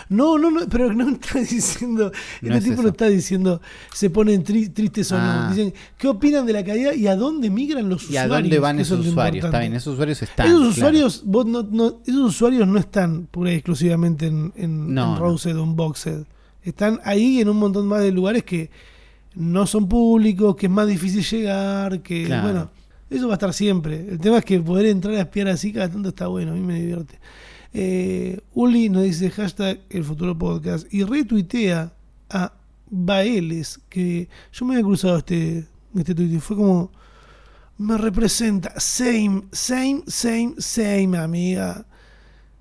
[0.10, 2.12] No, no, no, pero no está diciendo,
[2.42, 2.84] No este es tipo eso.
[2.84, 3.62] no está diciendo,
[3.94, 5.48] se ponen tri- tristes o Ah.
[5.50, 5.56] no.
[5.56, 8.44] Dicen, ¿qué opinan de la caída y a dónde migran los ¿Y a usuarios?
[8.44, 9.46] dónde van esos es usuarios?
[9.46, 10.48] Está bien, esos usuarios están.
[10.48, 10.70] esos claro.
[10.72, 15.20] usuarios, vos no, no- esos usuarios no están pura y exclusivamente en, en, No, en.
[15.20, 16.24] Rosed o en Boxed.
[16.64, 18.70] Están ahí en un montón más de lugares que
[19.36, 22.44] no son públicos, que es más difícil llegar, que Claro.
[22.44, 22.72] bueno,
[23.10, 24.06] eso va a estar siempre.
[24.10, 26.62] El tema es que poder entrar a espiar así cada tanto está bueno, a mí
[26.62, 27.18] me divierte.
[27.74, 31.94] Eh, Uli nos dice hashtag el futuro podcast y retuitea
[32.30, 32.54] a
[32.90, 36.92] Baeles, que yo me había cruzado este, este tuit y fue como
[37.80, 38.74] me representa.
[38.78, 41.86] Same, same, same, same, amiga.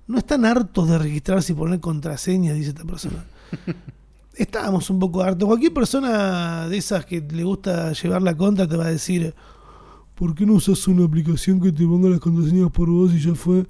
[0.07, 3.25] No están hartos de registrarse y poner contraseñas, dice esta persona.
[4.33, 5.45] Estábamos un poco hartos.
[5.45, 9.35] Cualquier persona de esas que le gusta llevar la contra te va a decir,
[10.15, 13.35] ¿por qué no usas una aplicación que te ponga las contraseñas por vos y ya
[13.35, 13.65] fue?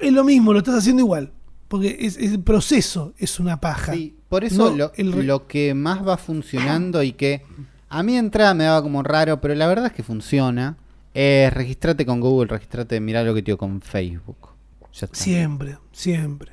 [0.00, 1.32] Es lo mismo, lo estás haciendo igual.
[1.68, 3.94] Porque es, es el proceso es una paja.
[3.94, 7.42] Sí, por eso No, lo, el lo que más va funcionando y que
[7.88, 10.76] a mí entrada me daba como raro, pero la verdad es que funciona,
[11.14, 14.36] es registrate con Google, registrate, mirá lo que te digo con Facebook.
[14.92, 15.16] Ya está.
[15.18, 16.52] Siempre, siempre.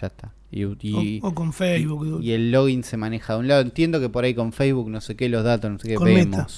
[0.00, 0.32] Ya está.
[0.50, 2.22] Y, y- o, o con Facebook.
[2.22, 3.60] y el login se maneja de un lado.
[3.62, 6.06] Entiendo que por ahí con Facebook, no sé qué, los datos, no sé qué, Con
[6.06, 6.26] vemos.
[6.26, 6.48] Meta.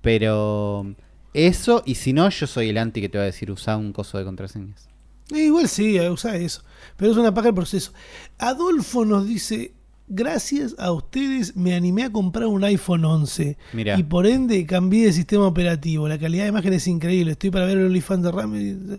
[0.00, 0.94] Pero
[1.34, 3.92] eso, y si no, yo soy el anti que te va a decir usar un
[3.92, 4.88] coso de contraseñas.
[5.32, 6.62] Eh, igual sí, eh, usa eso.
[6.96, 7.92] Pero es una paja el proceso.
[8.38, 9.72] Adolfo nos dice:
[10.08, 13.56] Gracias a ustedes me animé a comprar un iPhone 11.
[13.72, 13.98] Mirá.
[13.98, 16.08] Y por ende cambié de sistema operativo.
[16.08, 17.32] La calidad de imagen es increíble.
[17.32, 18.98] Estoy para ver el OnlyFans de RAM.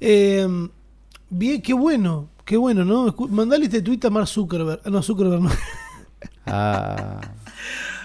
[0.00, 0.68] Eh,
[1.30, 2.28] bien, qué bueno.
[2.44, 3.14] Qué bueno, ¿no?
[3.28, 4.80] Mandale este tweet a Mark Zuckerberg.
[4.84, 5.50] Ah, no, Zuckerberg no.
[6.46, 7.20] Ah,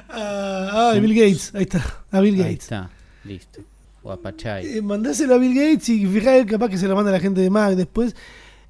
[0.10, 1.54] Ah, ah, Bill Gates.
[1.54, 1.84] Ahí está.
[2.12, 2.64] A Bill ahí Gates.
[2.64, 2.90] está.
[3.24, 3.62] Listo.
[4.64, 7.50] Eh, mandáselo a Bill Gates y fijá capaz que se lo manda la gente de
[7.50, 8.16] Mac después.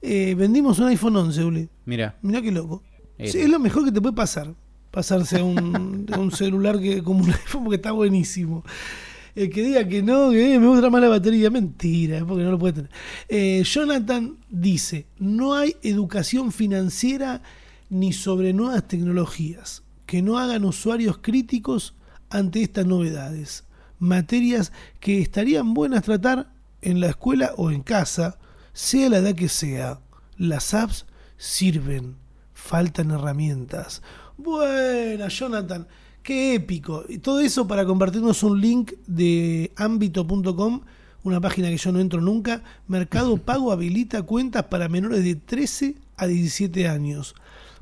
[0.01, 1.69] Eh, vendimos un iPhone 11, Uli.
[1.85, 2.17] Mira.
[2.21, 2.83] Mirá qué loco.
[3.19, 4.53] Sí, es lo mejor que te puede pasar.
[4.91, 8.63] pasarse a un, a un celular que como un iPhone porque está buenísimo.
[9.35, 12.49] El que diga que no, que eh, me gusta más la batería, mentira, porque no
[12.49, 12.91] lo puede tener.
[13.29, 17.43] Eh, Jonathan dice, no hay educación financiera
[17.89, 21.93] ni sobre nuevas tecnologías que no hagan usuarios críticos
[22.31, 23.66] ante estas novedades.
[24.00, 26.50] Materias que estarían buenas tratar
[26.82, 28.38] en la escuela o en casa,
[28.74, 30.00] sea la edad que sea.
[30.38, 31.06] Las apps
[31.38, 32.16] sirven,
[32.54, 34.02] faltan herramientas.
[34.38, 35.88] Buena, Jonathan.
[36.22, 37.06] Qué épico.
[37.08, 40.82] Y todo eso para compartirnos un link de ámbito.com,
[41.24, 42.64] una página que yo no entro nunca.
[42.88, 47.34] Mercado Pago habilita cuentas para menores de 13 a 17 años.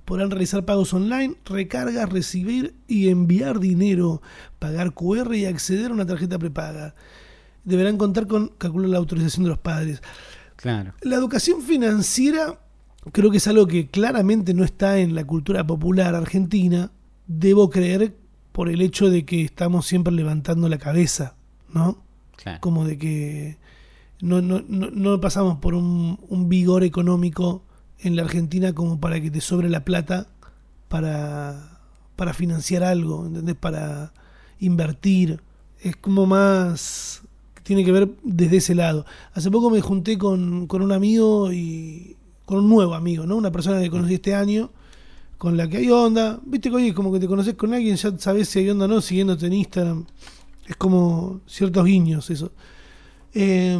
[0.05, 4.21] Podrán realizar pagos online, recargas, recibir y enviar dinero,
[4.59, 6.93] pagar QR y acceder a una tarjeta prepaga.
[7.63, 10.01] Deberán contar con, calculo, la autorización de los padres.
[10.55, 10.93] Claro.
[11.01, 12.59] La educación financiera
[13.11, 16.91] creo que es algo que claramente no está en la cultura popular argentina.
[17.27, 18.15] Debo creer
[18.51, 21.35] por el hecho de que estamos siempre levantando la cabeza,
[21.73, 22.03] ¿no?
[22.35, 22.61] Claro.
[22.61, 23.57] Como de que
[24.21, 27.63] no, no, no, no pasamos por un, un vigor económico
[27.99, 30.27] en la Argentina como para que te sobre la plata
[30.87, 31.79] para,
[32.15, 33.55] para financiar algo, ¿entendés?
[33.55, 34.13] Para
[34.59, 35.41] invertir.
[35.81, 37.21] Es como más...
[37.63, 39.05] Tiene que ver desde ese lado.
[39.33, 42.15] Hace poco me junté con, con un amigo y...
[42.45, 43.37] Con un nuevo amigo, ¿no?
[43.37, 44.69] Una persona que conocí este año,
[45.39, 46.39] con la que hay onda.
[46.45, 48.87] Viste que oye, como que te conoces con alguien, ya sabes si hay onda o
[48.87, 50.05] no, siguiéndote en Instagram.
[50.67, 52.51] Es como ciertos guiños eso.
[53.33, 53.79] Eh,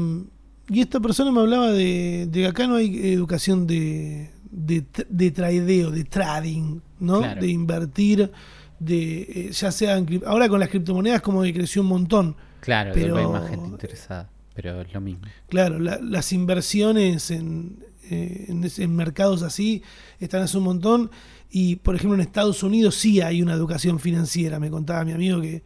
[0.70, 5.32] y esta persona me hablaba de, de que acá no hay educación de, de, de
[5.32, 7.20] tradeo, de trading, ¿no?
[7.20, 7.42] Claro.
[7.42, 8.32] De invertir,
[8.80, 12.36] de eh, ya sea en ahora con las criptomonedas como que creció un montón.
[12.62, 15.22] Claro, Pero- hay más gente interesada, pero es lo mismo.
[15.50, 17.78] Claro, la- las inversiones en,
[18.10, 19.84] eh, en mercados así
[20.20, 21.12] están hace un montón.
[21.52, 24.60] Y por ejemplo en Estados Unidos sí hay una educación financiera.
[24.60, 25.64] Me contaba mi amigo que,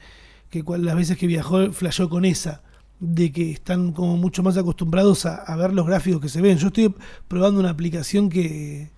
[0.49, 2.61] que cual- las veces que viajó flasheó con esa,
[2.99, 6.57] de que están como mucho más acostumbrados a, a ver los gráficos que se ven.
[6.57, 6.93] Yo estoy
[7.27, 8.89] probando una aplicación que,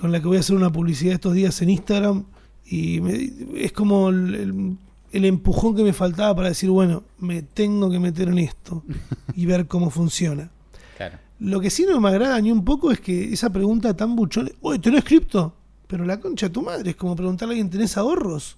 [0.00, 2.24] con la que voy a hacer una publicidad estos días en Instagram
[2.66, 4.76] y me- es como el, el-
[5.12, 8.84] el empujón que me faltaba para decir, bueno, me tengo que meter en esto
[9.34, 10.50] y ver cómo funciona.
[10.96, 11.18] Claro.
[11.40, 14.50] Lo que sí no me agrada ni un poco es que esa pregunta tan buchona,
[14.60, 15.54] oye, ¿tenés cripto?
[15.86, 18.56] Pero la concha de tu madre es como preguntarle a alguien, ¿tenés ahorros?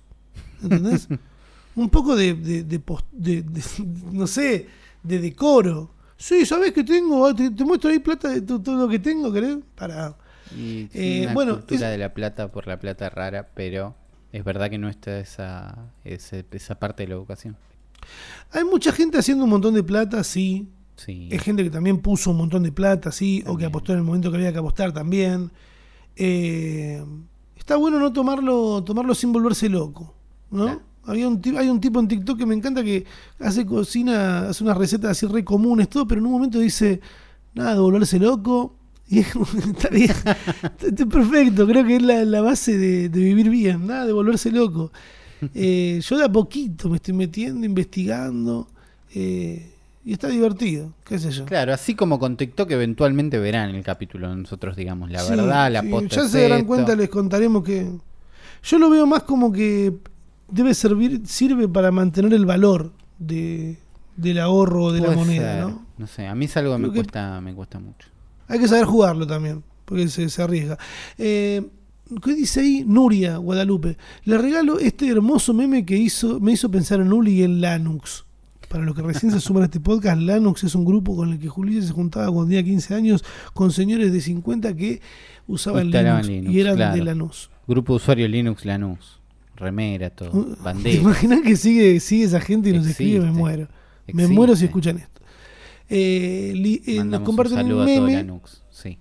[0.63, 1.09] ¿Entendés?
[1.77, 2.81] un poco de, de, de
[3.13, 3.45] de-
[4.13, 4.67] no sé,
[5.03, 5.91] de decoro.
[6.17, 7.27] Sí, ¿sabés que tengo?
[7.27, 9.59] Ah, Te, te muestro ahí plata de to- todo lo que tengo, ¿querés?
[9.75, 10.17] Para...
[10.57, 13.95] Y Eh, una bueno, cultura es- de la plata por la plata rara, pero
[14.33, 17.57] es verdad que no está esa, esa parte de la educación.
[18.53, 20.69] Hay mucha gente haciendo un montón de plata, sí.
[20.97, 21.29] Sí.
[21.33, 24.05] Hay gente que también puso un montón de plata, sí, o que apostó en el
[24.05, 25.51] momento que había que apostar también.
[26.17, 27.03] Eh,
[27.57, 30.15] está bueno no tomarlo, tomarlo sin volverse loco,
[30.51, 30.65] ¿no?
[30.65, 30.83] Claro.
[31.05, 33.05] Había un hay un tipo en TikTok que me encanta que
[33.41, 37.01] hace cocina, hace unas recetas así re comunes, todo, pero en un momento dice,
[37.55, 38.77] nada de volverse loco.
[39.09, 40.37] Y está bien, está-
[40.87, 44.51] está perfecto, creo que es la, la base de, de vivir bien, nada de volverse
[44.51, 44.91] loco.
[45.55, 48.69] Eh, yo de a poquito me estoy metiendo, investigando,
[49.15, 49.71] eh,
[50.05, 51.45] y está divertido, qué sé yo.
[51.45, 55.83] Claro, así como con TikTok eventualmente verán el capítulo nosotros, digamos, la Sí, verdad, la
[55.83, 56.67] sí, posta Ya se darán esto.
[56.69, 57.87] cuenta, les contaremos que.
[58.65, 59.93] Yo lo veo más como que
[60.53, 63.79] debe servir, sirve para mantener el valor de,
[64.17, 65.87] del ahorro o de la moneda, ser, ¿no?
[65.99, 68.09] No sé, a mí es algo que me que- cuesta, me cuesta mucho.
[68.49, 70.79] Hay que saber jugarlo también, porque se, se arriesga.
[71.19, 71.63] Eh,
[72.23, 73.97] ¿Qué dice ahí Nuria Guadalupe?
[74.25, 78.27] Le regalo este hermoso meme que hizo, me hizo pensar en Uli y en Lanux.
[78.69, 81.39] Para los que recién se suman a este podcast, Lanux es un grupo con el
[81.39, 83.25] que Julio se juntaba cuando tenía 15 años
[83.55, 85.01] con señores de 50 que
[85.47, 86.97] usaban Linux, Linux, y eran claro.
[86.97, 87.51] de Lanús.
[87.67, 89.21] Grupo de usuario Linux Lanús.
[89.57, 90.31] Remera, todo.
[90.33, 90.97] Uh, ¿Te Bandera.
[90.97, 93.19] imaginas que sigue, sigue esa gente y nos escribe?
[93.21, 93.41] Me Existe.
[93.41, 93.69] muero.
[94.07, 94.35] Me Existe.
[94.35, 95.21] muero si escuchan esto.
[95.89, 98.27] Eh, li- eh, nos un comparten un, todo meme.
[98.71, 98.99] Sí.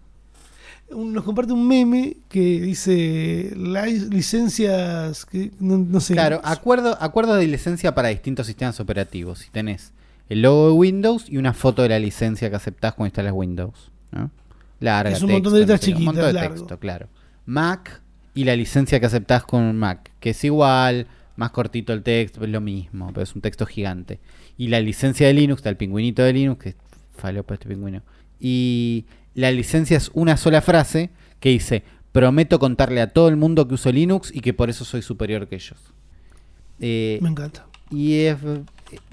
[0.90, 6.14] un- nos comparte un meme que dice li- licencias que no, no sé.
[6.14, 9.40] Claro, acuerdo, acuerdo de licencia para distintos sistemas operativos.
[9.40, 9.94] Si tenés
[10.28, 13.92] el logo de Windows y una foto de la licencia que aceptás cuando instalas Windows.
[14.12, 14.30] ¿no?
[14.82, 16.56] Larga, Es un montón de letras sé qué, Un montón de chiquitas, largo.
[16.56, 17.08] texto, claro.
[17.46, 18.02] Mac
[18.34, 22.50] y la licencia que aceptás con Mac, que es igual, más cortito el texto, es
[22.50, 24.20] lo mismo, pero es un texto gigante.
[24.58, 26.76] Y la licencia de Linux, está el pingüinito de Linux, que es
[27.16, 28.04] falopa este pingüino.
[28.40, 29.06] Y
[29.36, 31.10] la licencia es una sola frase
[31.40, 34.86] que dice, prometo contarle a todo el mundo que uso Linux y que por eso
[34.86, 35.80] soy superior que ellos.
[36.80, 37.68] Eh, Me encanta.
[37.90, 38.38] y es,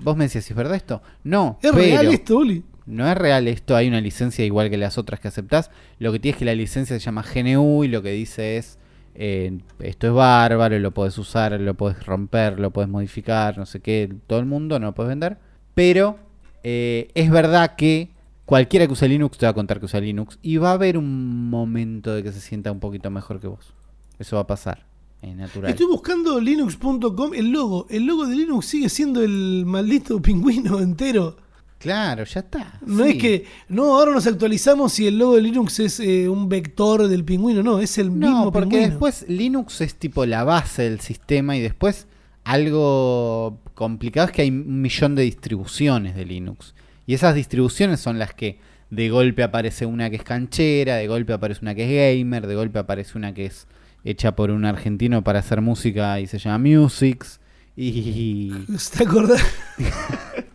[0.02, 1.02] vos me decías, ¿es verdad esto?
[1.24, 2.62] No, ¿Es real esto, Uli?
[2.86, 5.70] no es real esto, hay una licencia igual que las otras que aceptás.
[5.98, 8.77] Lo que tienes es que la licencia se llama GNU y lo que dice es
[9.18, 14.14] esto es bárbaro, lo puedes usar, lo puedes romper, lo puedes modificar, no sé qué,
[14.28, 15.38] todo el mundo no lo puedes vender.
[15.74, 16.18] Pero
[16.62, 18.10] eh, es verdad que
[18.44, 20.96] cualquiera que use Linux te va a contar que usa Linux y va a haber
[20.96, 23.74] un momento de que se sienta un poquito mejor que vos.
[24.18, 24.86] Eso va a pasar.
[25.20, 25.70] Natural.
[25.70, 27.86] Estoy buscando linux.com, el logo.
[27.90, 31.36] El logo de Linux sigue siendo el maldito pingüino entero.
[31.78, 32.80] Claro, ya está.
[32.84, 33.10] No sí.
[33.10, 37.06] es que, no, ahora nos actualizamos y el logo de Linux es eh, un vector
[37.06, 37.62] del pingüino.
[37.62, 38.88] No, es el mismo No, porque pingüino.
[38.88, 42.06] después Linux es tipo la base del sistema y después
[42.44, 46.74] algo complicado es que hay un millón de distribuciones de Linux.
[47.06, 48.58] Y esas distribuciones son las que
[48.90, 52.54] de golpe aparece una que es canchera, de golpe aparece una que es gamer, de
[52.54, 53.66] golpe aparece una que es
[54.04, 57.40] hecha por un argentino para hacer música y se llama Musics.
[57.76, 58.50] Y
[58.96, 59.42] ¿Te acordás?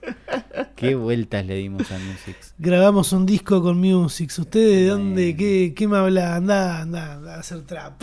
[0.84, 2.54] qué vueltas le dimos a Musics.
[2.60, 4.32] Grabamos un disco con Music.
[4.38, 5.36] ¿Ustedes de dónde?
[5.36, 6.36] ¿Qué, qué me habla?
[6.36, 8.02] Andá, andá, andá a hacer trap.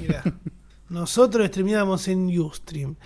[0.00, 0.22] Mirá.
[0.88, 2.96] Nosotros streameábamos en Ustream.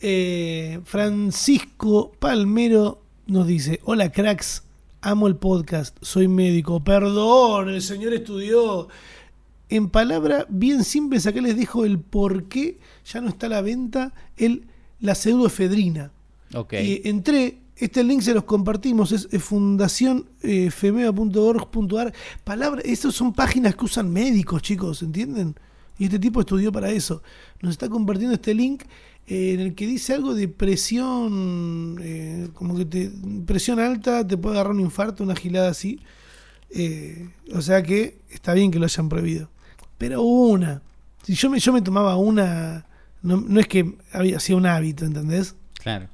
[0.00, 4.62] Eh, Francisco Palmero nos dice: Hola cracks,
[5.02, 6.82] amo el podcast, soy médico.
[6.82, 8.88] Perdón, el señor estudió.
[9.68, 13.60] En palabra bien simples, acá les dejo el por qué ya no está a la
[13.60, 14.66] venta el,
[14.98, 16.10] la pseudoefedrina.
[16.54, 16.72] Ok.
[16.72, 22.12] Y entré, este link se los compartimos, es, es fundacionfemea.org.ar.
[22.44, 25.56] Palabra, esas son páginas que usan médicos, chicos, ¿entienden?
[25.98, 27.22] Y este tipo estudió para eso.
[27.60, 28.82] Nos está compartiendo este link
[29.26, 33.12] eh, en el que dice algo de presión, eh, como que te,
[33.46, 36.00] presión alta, te puede agarrar un infarto, una gilada así.
[36.70, 39.50] Eh, o sea que está bien que lo hayan prohibido.
[39.98, 40.82] Pero una,
[41.22, 42.86] si yo me, yo me tomaba una,
[43.22, 45.54] no, no es que había, hacía un hábito, ¿entendés?
[45.74, 46.08] Claro.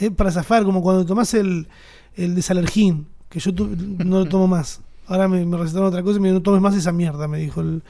[0.00, 1.68] Es para zafar, como cuando tomás el,
[2.16, 3.68] el desalergín, que yo tu-
[4.04, 4.80] no lo tomo más.
[5.06, 7.38] Ahora me, me recetaron otra cosa y me dijo, no tomes más esa mierda, me
[7.38, 7.82] dijo el,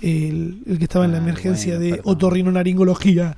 [0.00, 3.36] el- el que estaba en la Ah, emergencia bueno, de otorrinolaringología.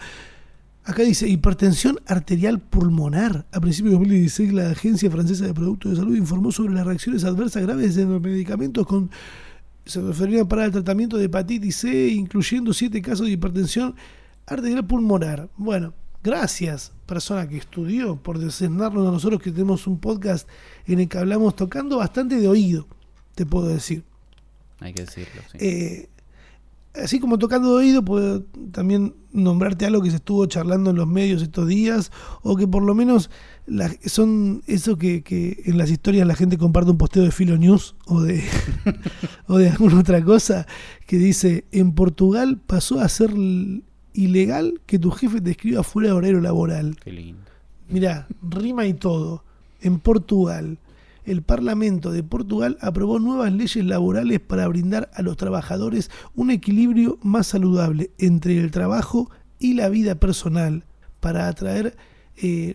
[0.84, 3.46] Acá dice hipertensión arterial pulmonar.
[3.52, 7.22] A principios de 2016 la Agencia Francesa de Productos de Salud informó sobre las reacciones
[7.24, 9.10] adversas graves en los medicamentos con
[9.84, 13.94] se referían para el tratamiento de hepatitis C, incluyendo siete casos de hipertensión
[14.46, 15.48] arterial pulmonar.
[15.56, 15.92] Bueno,
[16.22, 20.48] gracias, persona que estudió, por designarnos a nosotros que tenemos un podcast
[20.86, 22.86] en el que hablamos tocando bastante de oído,
[23.34, 24.02] te puedo decir.
[24.80, 25.58] Hay que decirlo, sí.
[25.60, 26.08] Eh,
[26.94, 31.06] así como tocando de oído, puedo también nombrarte algo que se estuvo charlando en los
[31.06, 32.10] medios estos días,
[32.42, 33.30] o que por lo menos
[33.66, 37.56] la- son eso que, que en las historias la gente comparte un posteo de Filo
[37.58, 38.42] News o de,
[39.48, 40.66] o de alguna otra cosa
[41.06, 43.30] que dice, en Portugal pasó a ser
[44.14, 46.96] ilegal que tu jefe te escriba fuera de horario laboral.
[47.02, 47.42] Qué lindo.
[47.88, 49.44] Mirá, rima y todo.
[49.80, 50.78] En Portugal,
[51.24, 57.18] el Parlamento de Portugal aprobó nuevas leyes laborales para brindar a los trabajadores un equilibrio
[57.22, 60.84] más saludable entre el trabajo y la vida personal
[61.20, 61.96] para atraer
[62.36, 62.74] eh,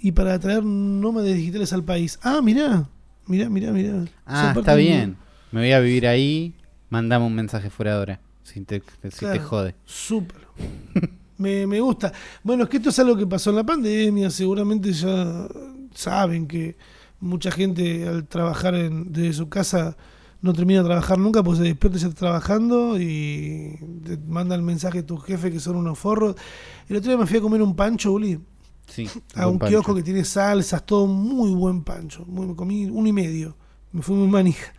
[0.00, 2.18] y para atraer nómades digitales al país.
[2.22, 2.88] Ah, mirá,
[3.26, 4.04] mirá, mirá, mirá.
[4.26, 5.16] Ah, está bien.
[5.52, 6.54] Me voy a vivir ahí.
[6.88, 8.20] Mandame un mensaje fuera de hora.
[8.44, 9.74] Si te, si te jode.
[9.84, 10.40] Súper.
[11.38, 12.12] Me, me gusta.
[12.42, 14.30] Bueno, es que esto es algo que pasó en la pandemia.
[14.30, 15.46] Seguramente ya
[15.94, 16.76] saben que
[17.20, 19.96] mucha gente al trabajar en- desde su casa
[20.40, 25.00] no termina de trabajar nunca porque se despierta ya trabajando y te manda el mensaje
[25.00, 26.34] a tu jefe que son unos forros.
[26.88, 28.38] El otro día me fui a comer un pancho, Uli,
[28.88, 29.08] Sí.
[29.36, 29.70] a un pancho.
[29.76, 32.24] kiosco que tiene salsas, todo muy buen pancho.
[32.26, 33.56] Muy, me comí uno y medio.
[33.92, 34.72] Me fui muy manija.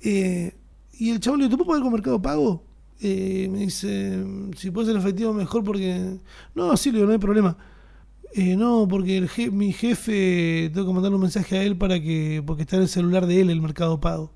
[0.00, 0.54] Eh,
[0.98, 2.64] y el chabón le dijo, ¿tú puedes pagar con Mercado Pago?
[3.00, 4.24] Eh, me dice,
[4.56, 6.18] si puedes en efectivo mejor porque...
[6.54, 7.56] No, sí, le digo, no hay problema.
[8.34, 12.00] Eh, no, porque el je- mi jefe, tengo que mandarle un mensaje a él para
[12.00, 12.42] que...
[12.46, 14.32] Porque está en el celular de él el Mercado Pago.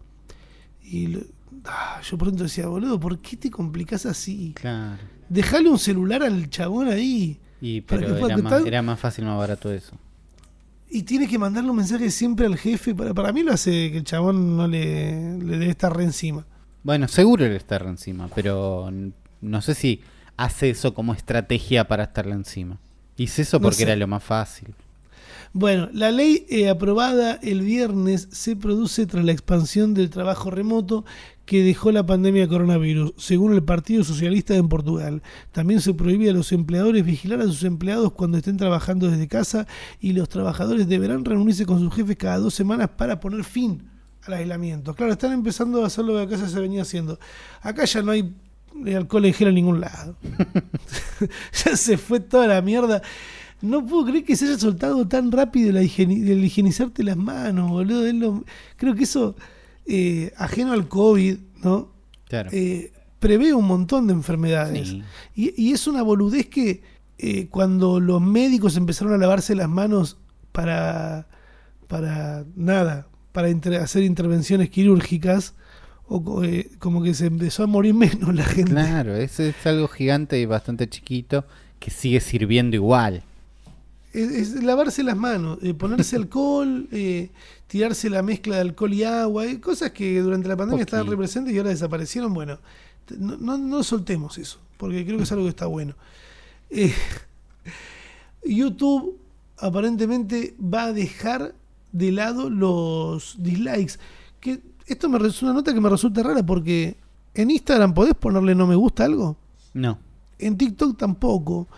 [0.82, 1.20] Y lo-
[1.64, 4.52] ah, yo pronto decía, boludo, ¿por qué te complicás así?
[4.54, 5.00] Claro.
[5.28, 7.38] Dejale un celular al chabón ahí.
[7.60, 9.96] Y, Para pero que pueda era más, contar- era más fácil, más barato eso.
[10.90, 12.94] Y tiene que mandarle un mensaje siempre al jefe.
[12.94, 16.44] Para, para mí lo hace que el chabón no le, le debe estar re encima.
[16.82, 18.90] Bueno, seguro él está encima, pero
[19.40, 20.00] no sé si
[20.36, 22.78] hace eso como estrategia para estarle encima.
[23.16, 23.82] Hice eso No porque sé.
[23.84, 24.68] era lo más fácil.
[25.52, 31.04] Bueno, la ley eh, aprobada el viernes se produce tras la expansión del trabajo remoto
[31.44, 35.22] que dejó la pandemia de coronavirus, según el Partido Socialista en Portugal.
[35.50, 39.66] También se prohíbe a los empleadores vigilar a sus empleados cuando estén trabajando desde casa
[40.00, 43.82] y los trabajadores deberán reunirse con sus jefes cada dos semanas para poner fin
[44.26, 44.94] al aislamiento.
[44.94, 47.18] Claro, están empezando a hacer lo que acá se venía haciendo.
[47.62, 48.34] Acá ya no hay
[48.94, 50.16] alcohol en gel en ningún lado.
[51.64, 53.02] ya se fue toda la mierda.
[53.62, 57.70] No puedo creer que se haya soltado tan rápido la higieni- el higienizarte las manos,
[57.70, 58.10] boludo.
[58.12, 58.44] Lo-
[58.76, 59.36] creo que eso,
[59.86, 61.92] eh, ajeno al COVID, ¿no?
[62.26, 62.48] Claro.
[62.52, 64.88] Eh, prevé un montón de enfermedades.
[64.88, 65.02] Sí.
[65.34, 66.82] Y, y es una boludez que
[67.18, 70.16] eh, cuando los médicos empezaron a lavarse las manos
[70.52, 71.26] para,
[71.86, 73.48] para nada, para
[73.82, 75.54] hacer intervenciones quirúrgicas,
[76.08, 78.72] o, eh, como que se empezó a morir menos la gente.
[78.72, 81.44] Claro, eso es algo gigante y bastante chiquito
[81.78, 83.22] que sigue sirviendo igual.
[84.12, 87.30] Es, es lavarse las manos, eh, ponerse alcohol, eh,
[87.68, 91.58] tirarse la mezcla de alcohol y agua, cosas que durante la pandemia estaban representes y
[91.58, 92.34] ahora desaparecieron.
[92.34, 92.58] Bueno,
[93.16, 95.94] no, no, no soltemos eso, porque creo que es algo que está bueno.
[98.44, 99.16] YouTube
[99.58, 101.54] aparentemente va a dejar
[101.92, 103.94] de lado los dislikes.
[104.40, 106.96] Que esto me es una nota que me resulta rara porque
[107.34, 109.36] en Instagram podés ponerle no me gusta algo.
[109.74, 109.98] No.
[110.38, 111.68] En TikTok tampoco.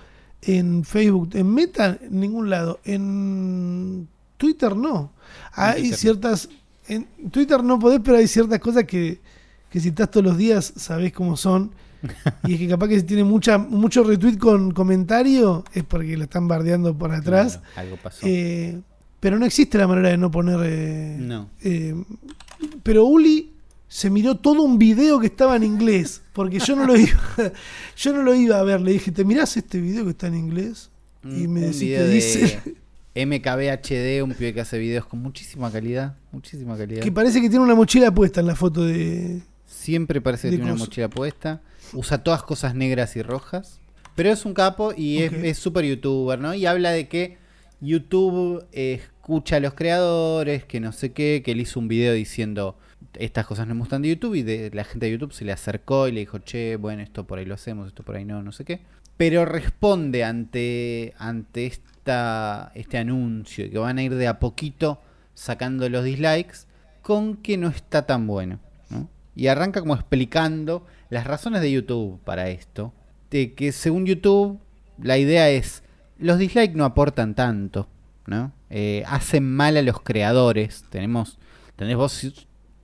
[0.40, 2.80] En Facebook, en Meta, en ningún lado.
[2.84, 5.12] En Twitter no.
[5.52, 6.48] Hay Twitter ciertas.
[6.88, 9.20] En Twitter no podés, pero hay ciertas cosas que,
[9.70, 11.70] que si estás todos los días sabés cómo son.
[12.44, 16.24] y es que capaz que si tiene mucha, mucho retweet con comentario es porque lo
[16.24, 17.58] están bardeando por atrás.
[17.58, 18.26] Claro, algo pasó.
[18.26, 18.80] Eh,
[19.23, 20.59] pero no existe la manera de no poner.
[20.64, 21.49] eh, no.
[21.62, 21.95] eh,
[22.83, 23.53] pero Uli
[23.87, 27.20] se miró todo un video que estaba en inglés, porque yo no lo iba,
[27.97, 28.81] yo no lo iba a ver.
[28.81, 30.91] Le dije, ¿te mirás este video que está en inglés?
[31.25, 32.61] Y me Un decís video que de dice
[33.14, 36.16] MKBHD, un pibe que hace videos con muchísima calidad.
[36.33, 37.03] Muchísima calidad.
[37.03, 39.43] que parece que tiene una mochila puesta en la foto de.
[39.66, 41.61] Siempre parece que tiene una mochila puesta.
[41.93, 43.79] Usa todas cosas negras y rojas.
[44.14, 46.55] Pero es un capo y es- es súper youtuber, ¿no?
[46.55, 47.39] Y habla de que
[47.81, 52.12] YouTube eh, escucha a los creadores, que no sé qué, que él hizo un video
[52.12, 52.77] diciendo
[53.14, 55.53] estas cosas no me gustan de YouTube y de la gente de YouTube se le
[55.53, 58.43] acercó y le dijo, che, bueno, esto por ahí lo hacemos, esto por ahí no,
[58.43, 58.81] no sé qué.
[59.16, 65.01] Pero responde ante, ante esta, este anuncio que van a ir de a poquito
[65.35, 66.66] sacando los dislikes
[67.01, 68.59] con que no está tan bueno.
[68.91, 69.09] ¿no?
[69.37, 72.93] Y arranca como explicando las razones de YouTube para esto.
[73.31, 74.59] De que según YouTube,
[75.01, 75.85] la idea es,
[76.18, 77.87] los dislikes no aportan tanto,
[78.27, 78.53] ¿no?
[78.75, 80.85] Eh, hacen mal a los creadores.
[80.89, 81.39] Tenemos,
[81.77, 82.33] tenés vos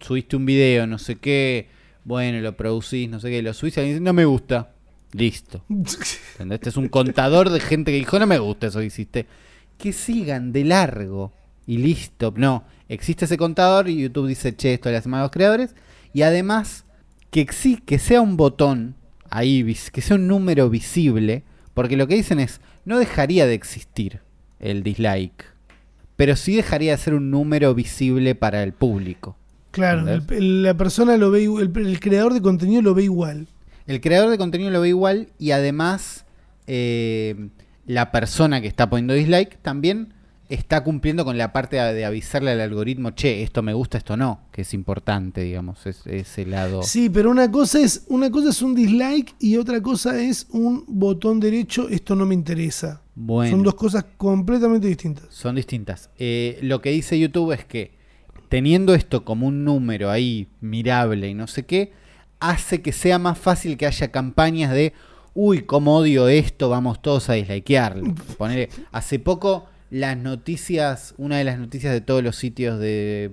[0.00, 1.68] subiste un video, no sé qué,
[2.04, 4.72] bueno, lo producís, no sé qué, lo subís y alguien dice, no me gusta.
[5.12, 5.64] Listo.
[5.68, 6.56] ¿Entendés?
[6.56, 9.26] Este es un contador de gente que dijo, no me gusta eso que hiciste.
[9.78, 11.32] Que sigan de largo
[11.66, 12.34] y listo.
[12.36, 15.74] No, existe ese contador y YouTube dice, che, esto le hace mal a los creadores.
[16.12, 16.84] Y además,
[17.30, 18.94] que, exi- que sea un botón
[19.30, 24.20] ahí, que sea un número visible, porque lo que dicen es, no dejaría de existir
[24.60, 25.44] el dislike,
[26.18, 29.36] pero sí dejaría de ser un número visible para el público.
[29.70, 33.46] Claro, el- el- la persona lo ve, el, el creador de contenido lo ve igual.
[33.86, 36.24] El creador de contenido lo ve igual y además
[36.66, 37.48] eh,
[37.86, 40.12] la persona que está poniendo dislike también
[40.48, 44.40] está cumpliendo con la parte de, avisarle al algoritmo, che, esto me gusta, esto no,
[44.50, 46.82] que es importante, digamos, es- ese lado.
[46.82, 50.84] Sí, pero una cosa es una cosa es un dislike y otra cosa es un
[50.86, 51.88] botón derecho.
[51.88, 53.02] Esto no me interesa.
[53.14, 53.50] Bueno.
[53.50, 55.26] Son dos cosas completamente distintas.
[55.30, 56.10] Son distintas.
[56.18, 57.98] Eh, lo que dice YouTube es que
[58.48, 61.92] teniendo esto como un número ahí mirable y no sé qué,
[62.40, 64.92] hace que sea más fácil que haya campañas de,
[65.34, 68.14] uy, cómo odio esto, vamos todos a dislikearlo.
[68.38, 73.32] Ponele, hace poco las noticias, una de las noticias de todos los sitios de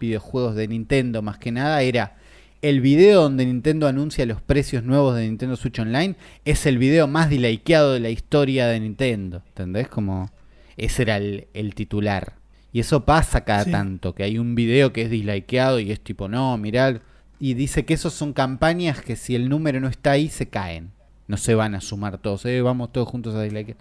[0.00, 2.16] videojuegos de Nintendo más que nada era
[2.62, 7.06] el video donde Nintendo anuncia los precios nuevos de Nintendo Switch Online es el video
[7.06, 9.42] más dilikeado de la historia de Nintendo.
[9.48, 9.88] ¿Entendés?
[9.88, 10.30] Como
[10.76, 12.34] ese era el, el titular.
[12.72, 13.70] Y eso pasa cada Sí.
[13.70, 17.00] tanto, que hay un video que es dislikeado y es tipo, no, mirá.
[17.38, 20.90] Y dice que esos son campañas que si el número no está ahí, se caen.
[21.28, 23.76] No se van a sumar todos, eh, vamos todos juntos a dislikear.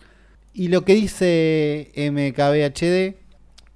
[0.60, 3.16] Y lo que dice MKBHD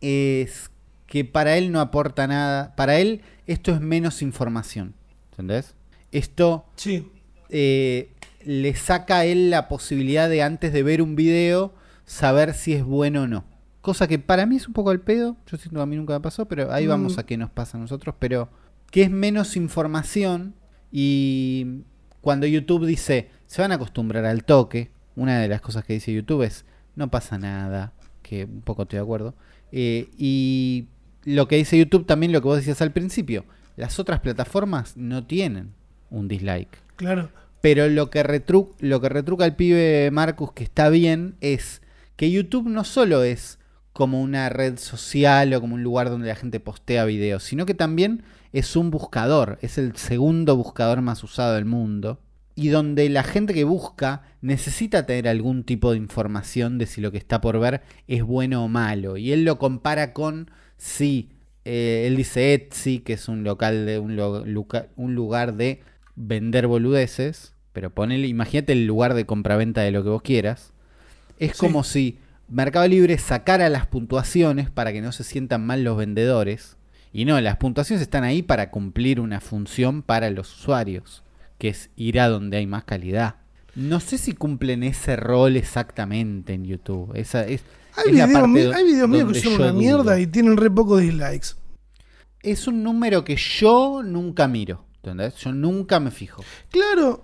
[0.01, 0.71] es
[1.05, 2.75] que para él no aporta nada.
[2.75, 4.95] Para él esto es menos información.
[5.31, 5.75] ¿Entendés?
[6.11, 7.07] Esto Sí.
[7.49, 8.09] eh,
[8.43, 11.75] le saca a él la posibilidad de antes de ver un video
[12.05, 13.45] saber si es bueno o no.
[13.81, 15.37] Cosa que para mí es un poco al pedo.
[15.45, 16.89] Yo siento que a mí nunca me pasó, pero ahí Mm.
[16.89, 18.15] vamos a qué nos pasa a nosotros.
[18.17, 18.49] Pero
[18.89, 20.55] que es menos información
[20.91, 21.83] y
[22.21, 26.13] cuando YouTube dice se van a acostumbrar al toque, una de las cosas que dice
[26.13, 29.33] YouTube es no pasa nada, que un poco estoy de acuerdo.
[29.71, 30.87] Eh, y
[31.23, 33.45] lo que dice YouTube también lo que vos decías al principio,
[33.77, 35.71] las otras plataformas no tienen
[36.09, 36.77] un dislike.
[36.97, 37.29] Claro.
[37.61, 41.81] Pero lo que, retru- lo que retruca el pibe Marcus, que está bien, es
[42.15, 43.59] que YouTube no solo es
[43.93, 47.73] como una red social o como un lugar donde la gente postea videos, sino que
[47.73, 52.19] también es un buscador, es el segundo buscador más usado del mundo,
[52.61, 57.11] y donde la gente que busca necesita tener algún tipo de información de si lo
[57.11, 59.17] que está por ver es bueno o malo.
[59.17, 61.29] Y él lo compara con si,
[61.65, 65.81] eh, él dice Etsy, que es un local de un, lo- luca- un lugar de
[66.15, 70.73] vender boludeces, pero ponele, imagínate el lugar de compraventa de lo que vos quieras.
[71.39, 71.57] Es Sí.
[71.59, 76.77] como si Mercado Libre sacara las puntuaciones para que no se sientan mal los vendedores.
[77.13, 81.23] Y no, las puntuaciones están ahí para cumplir una función para los usuarios,
[81.61, 83.35] que es ir a donde hay más calidad.
[83.75, 87.11] No sé si cumplen ese rol exactamente en YouTube.
[87.13, 87.61] Esa es,
[87.97, 90.71] Hay es la videos, parte hay videos míos que son una mierda y tienen re
[90.71, 91.49] pocos dislikes.
[92.41, 94.85] Es un número que yo nunca miro.
[95.03, 95.35] ¿Entendés?
[95.35, 96.43] Yo nunca me fijo.
[96.71, 97.21] Claro,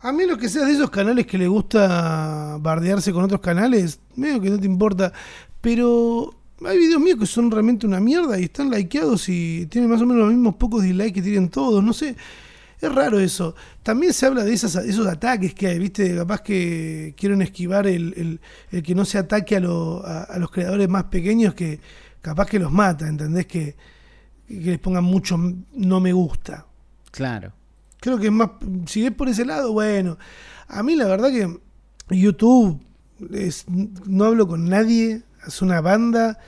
[0.00, 4.00] a mí lo que sea de esos canales que le gusta bardearse con otros canales,
[4.16, 5.12] medio que no te importa.
[5.60, 6.34] Pero
[6.64, 10.06] hay videos míos que son realmente una mierda y están likeados y tienen más o
[10.06, 11.84] menos los mismos pocos dislikes que tienen todos.
[11.84, 12.16] No sé,
[12.80, 13.54] es raro eso.
[13.82, 16.14] También se habla de esas, esos ataques que hay, ¿viste?
[16.16, 20.38] Capaz que quieren esquivar el, el- el que no se ataque a, lo- a- a
[20.38, 21.80] los creadores más pequeños que
[22.20, 23.46] capaz que los mata, ¿entendés?
[23.46, 23.76] Que,
[24.48, 25.38] que les pongan mucho
[25.74, 26.66] no me gusta.
[27.10, 27.52] Claro.
[28.00, 28.50] Creo que es más.
[28.86, 30.18] Si es por ese lado, bueno.
[30.68, 31.58] A mí la verdad que
[32.10, 32.80] YouTube
[33.32, 36.38] es, no hablo con nadie, es una banda.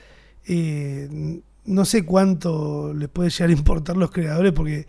[0.45, 4.87] eh, no sé cuánto les puede llegar a importar los creadores porque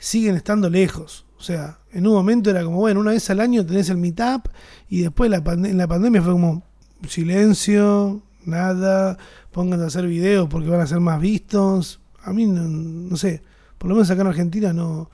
[0.00, 1.26] siguen estando lejos.
[1.38, 4.48] O sea, en un momento era como, bueno, una vez al año tenés el meetup
[4.88, 6.64] y después en la pandemia fue como
[7.08, 9.16] silencio, nada,
[9.52, 12.00] pónganse a hacer videos porque van a ser más vistos.
[12.22, 13.42] A mí no, no sé,
[13.78, 15.10] por lo menos acá en Argentina no,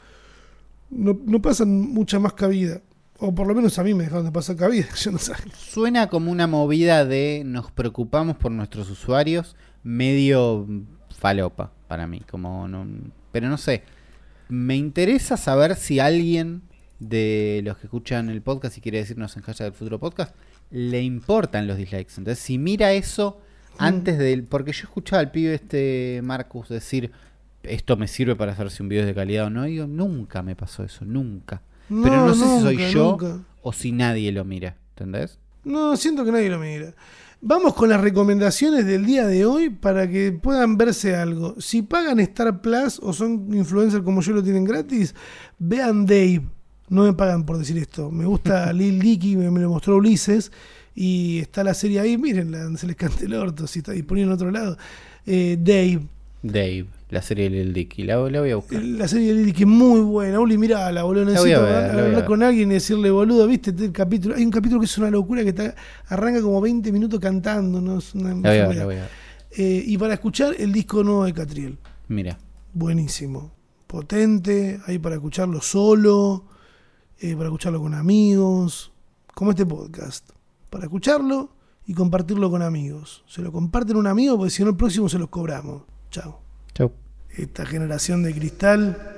[0.91, 2.81] no, no pasan mucha más cabida.
[3.19, 5.33] O por lo menos a mí me dejaron de pasar cabida, yo no sé.
[5.57, 10.67] Suena como una movida de nos preocupamos por nuestros usuarios, medio
[11.19, 12.23] falopa para mí.
[12.29, 12.87] Como no,
[13.33, 13.85] pero no sé.
[14.49, 16.63] Me interesa saber si alguien
[16.99, 20.35] de los que escuchan el podcast y quiere decirnos en hashtag del futuro podcast
[20.71, 22.15] le importan los dislikes.
[22.17, 23.41] Entonces, si mira eso
[23.79, 24.45] antes del.
[24.45, 27.13] Porque yo escuchaba al pibe este Marcus decir
[27.63, 29.67] esto me sirve para hacer si un video es de calidad o no.
[29.67, 31.63] Y digo, nunca me pasó eso, nunca.
[31.89, 33.41] Pero no, sé si soy yo nunca.
[33.63, 34.77] o si nadie lo mira.
[34.91, 35.39] ¿Entendés?
[35.65, 36.95] No, siento que nadie lo mira.
[37.41, 41.55] Vamos con las recomendaciones del día de hoy para que puedan verse algo.
[41.61, 45.15] Si pagan Star Plus o son influencers como yo lo tienen gratis,
[45.59, 46.43] vean Dave.
[46.89, 48.11] No me pagan por decir esto.
[48.11, 50.51] Me gusta Lil Dicky, me, me lo mostró Ulises.
[50.95, 54.33] Y está la serie ahí, miren, se les cante el orto, si está disponible en
[54.33, 54.79] otro lado.
[55.27, 56.01] Eh, Dave,
[56.43, 58.03] Dave, la serie de Lil Dicky.
[58.03, 58.83] La, la voy a buscar.
[58.83, 60.41] la serie de Lil Dicky es muy buena.
[60.41, 60.91] Uli, boludo.
[60.91, 64.35] La voy a Necesito ver, hablar con alguien y decirle, boludo, viste el capítulo.
[64.35, 65.75] Hay un capítulo que es una locura que está,
[66.09, 67.99] arranca como 20 minutos cantando, ¿no?
[67.99, 69.11] Es una La voy a ver, la voy a ver.
[69.53, 71.79] Eh, y para escuchar el disco nuevo de Catriel.
[72.09, 72.39] Mira.
[72.75, 73.53] Buenísimo.
[73.87, 76.45] Potente, ahí para escucharlo solo,
[77.21, 78.93] eh, para escucharlo con amigos,
[79.33, 80.29] como este podcast.
[80.69, 81.51] Para escucharlo
[81.87, 83.23] y compartirlo con amigos.
[83.29, 85.83] Se lo comparten a un amigo porque si no el próximo se los cobramos.
[86.11, 86.46] Chao.
[87.31, 89.16] Esta generación de cristal